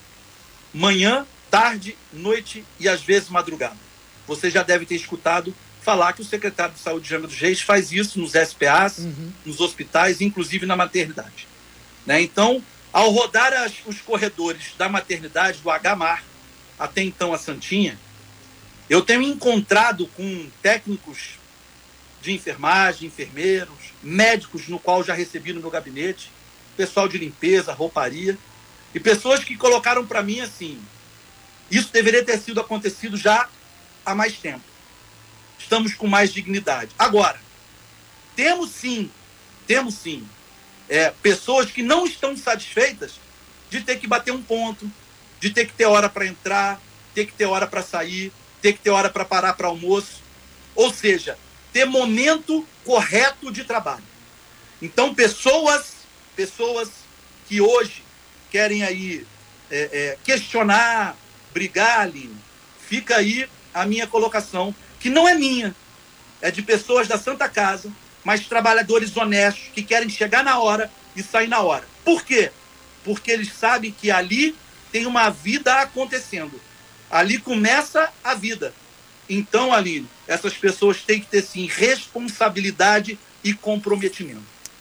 Manhã, 0.73 1.27
tarde, 1.51 1.97
noite 2.13 2.65
e 2.79 2.89
às 2.89 3.03
vezes 3.03 3.31
madrugada. 3.31 3.77
Você 4.25 4.49
já 4.49 4.63
deve 4.63 4.87
ter 4.87 4.95
escutado 4.95 5.53
falar 5.81 6.13
que 6.13 6.23
o 6.23 6.25
secretário 6.25 6.75
de 6.75 6.81
Saúde, 6.81 7.09
Jânio 7.09 7.27
dos 7.27 7.39
Reis, 7.39 7.61
faz 7.61 7.91
isso 7.91 8.21
nos 8.21 8.35
SPAs, 8.35 8.99
uhum. 8.99 9.33
nos 9.45 9.61
hospitais, 9.61 10.21
inclusive 10.21 10.67
na 10.67 10.77
maternidade. 10.77 11.49
Né? 12.07 12.23
Então, 12.23 12.63
ao 12.93 13.11
rodar 13.11 13.53
as, 13.53 13.73
os 13.87 14.01
corredores 14.01 14.75
da 14.79 14.89
maternidade, 14.89 15.59
do 15.59 15.69
HMAR, 15.69 16.23
até 16.79 17.03
então 17.03 17.35
a 17.35 17.39
Santinha, 17.39 17.99
eu 18.93 19.01
tenho 19.01 19.23
encontrado 19.23 20.07
com 20.09 20.51
técnicos 20.61 21.39
de 22.21 22.31
enfermagem, 22.31 23.09
enfermeiros, 23.09 23.95
médicos, 24.03 24.69
no 24.69 24.79
qual 24.79 25.03
já 25.03 25.15
recebi 25.15 25.51
no 25.55 25.63
meu 25.63 25.71
gabinete, 25.71 26.31
pessoal 26.77 27.09
de 27.09 27.17
limpeza, 27.17 27.73
rouparia, 27.73 28.37
e 28.95 29.01
pessoas 29.01 29.43
que 29.43 29.57
colocaram 29.57 30.07
para 30.07 30.23
mim 30.23 30.41
assim: 30.41 30.79
isso 31.71 31.91
deveria 31.91 32.23
ter 32.23 32.39
sido 32.39 32.61
acontecido 32.61 33.17
já 33.17 33.49
há 34.05 34.15
mais 34.15 34.37
tempo. 34.37 34.63
Estamos 35.59 35.95
com 35.95 36.07
mais 36.07 36.31
dignidade. 36.31 36.91
Agora, 36.99 37.41
temos 38.37 38.73
sim, 38.73 39.11
temos 39.67 39.95
sim, 39.95 40.29
é, 40.87 41.09
pessoas 41.23 41.71
que 41.71 41.83
não 41.83 42.05
estão 42.05 42.37
satisfeitas 42.37 43.13
de 43.71 43.81
ter 43.81 43.99
que 43.99 44.07
bater 44.07 44.33
um 44.33 44.43
ponto, 44.43 44.93
de 45.41 45.49
ter 45.49 45.65
que 45.65 45.73
ter 45.73 45.87
hora 45.87 46.11
para 46.11 46.27
entrar, 46.27 46.79
ter 47.15 47.25
que 47.25 47.33
ter 47.33 47.47
hora 47.47 47.67
para 47.67 47.83
sair, 47.83 48.31
ter 48.63 48.75
que 48.75 48.79
ter 48.79 48.91
hora 48.91 49.11
para 49.11 49.25
parar 49.25 49.53
para 49.55 49.67
almoço. 49.67 50.23
Ou 50.75 50.95
seja, 50.95 51.37
ter 51.73 51.85
momento 51.85 52.67
correto 52.85 53.53
de 53.53 53.65
trabalho. 53.65 54.05
Então, 54.81 55.15
pessoas, 55.15 55.93
pessoas 56.35 56.89
que 57.47 57.61
hoje 57.61 58.03
querem 58.51 58.83
aí 58.83 59.27
é, 59.71 59.89
é, 59.93 60.19
questionar, 60.25 61.17
brigar, 61.53 62.01
Aline, 62.01 62.37
fica 62.89 63.17
aí 63.17 63.49
a 63.73 63.87
minha 63.87 64.07
colocação, 64.07 64.75
que 65.01 65.11
não 65.11 65.29
é 65.29 65.35
minha, 65.35 65.75
é 66.41 66.51
de 66.51 66.63
pessoas 66.63 67.09
da 67.09 67.19
Santa 67.19 67.49
Casa, 67.49 67.91
mas 68.25 68.47
trabalhadores 68.47 69.17
honestos 69.17 69.71
que 69.73 69.83
querem 69.83 70.09
chegar 70.09 70.45
na 70.45 70.59
hora 70.59 70.91
e 71.17 71.23
sair 71.23 71.49
na 71.49 71.61
hora. 71.61 71.87
Por 72.05 72.25
quê? 72.25 72.51
Porque 73.05 73.31
eles 73.31 73.53
sabem 73.53 73.91
que 73.91 74.11
ali 74.11 74.55
tem 74.91 75.07
uma 75.07 75.31
vida 75.31 75.81
acontecendo. 75.81 76.61
Ali 77.13 77.37
começa 77.39 78.11
a 78.25 78.35
vida. 78.35 78.73
Então, 79.29 79.73
Aline, 79.73 80.09
essas 80.27 80.55
pessoas 80.55 81.03
têm 81.03 81.21
que 81.21 81.27
ter 81.27 81.43
sim 81.43 81.67
responsabilidade 81.67 83.19
e 83.45 83.53
comprometimento. 83.53 84.41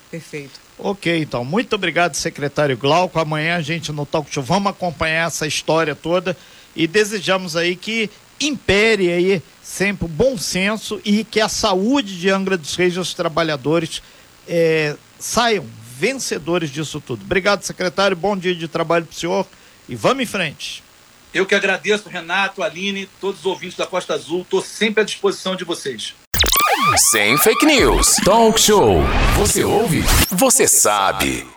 Perfeito. 0.09 0.59
Ok, 0.79 1.19
então, 1.19 1.45
muito 1.45 1.75
obrigado, 1.75 2.15
secretário 2.15 2.77
Glauco. 2.77 3.19
Amanhã 3.19 3.57
a 3.57 3.61
gente 3.61 3.91
no 3.91 4.05
Talk 4.05 4.33
Show 4.33 4.41
vamos 4.41 4.71
acompanhar 4.71 5.27
essa 5.27 5.45
história 5.45 5.93
toda 5.93 6.35
e 6.75 6.87
desejamos 6.87 7.55
aí 7.55 7.75
que 7.75 8.09
impere 8.39 9.11
aí 9.11 9.43
sempre 9.61 10.05
o 10.05 10.07
bom 10.07 10.37
senso 10.37 10.99
e 11.05 11.23
que 11.23 11.39
a 11.39 11.47
saúde 11.47 12.19
de 12.19 12.29
Angra 12.29 12.57
dos 12.57 12.75
Reis 12.75 12.95
e 12.95 12.99
os 12.99 13.13
trabalhadores 13.13 14.01
é, 14.47 14.95
saiam 15.19 15.65
vencedores 15.97 16.71
disso 16.71 16.99
tudo. 16.99 17.23
Obrigado, 17.23 17.61
secretário. 17.63 18.17
Bom 18.17 18.35
dia 18.35 18.55
de 18.55 18.67
trabalho 18.67 19.05
para 19.05 19.13
o 19.13 19.19
senhor 19.19 19.45
e 19.87 19.95
vamos 19.95 20.23
em 20.23 20.25
frente. 20.25 20.83
Eu 21.33 21.45
que 21.45 21.55
agradeço, 21.55 22.09
Renato, 22.09 22.61
Aline, 22.61 23.07
todos 23.19 23.39
os 23.41 23.45
ouvintes 23.45 23.77
da 23.77 23.87
Costa 23.87 24.13
Azul. 24.13 24.41
Estou 24.41 24.61
sempre 24.61 25.01
à 25.01 25.05
disposição 25.05 25.55
de 25.55 25.63
vocês. 25.63 26.13
Sem 27.11 27.37
fake 27.37 27.65
news. 27.65 28.15
Talk 28.25 28.59
show. 28.59 29.01
Você 29.37 29.63
ouve? 29.63 30.01
Você 30.29 30.67
sabe. 30.67 31.47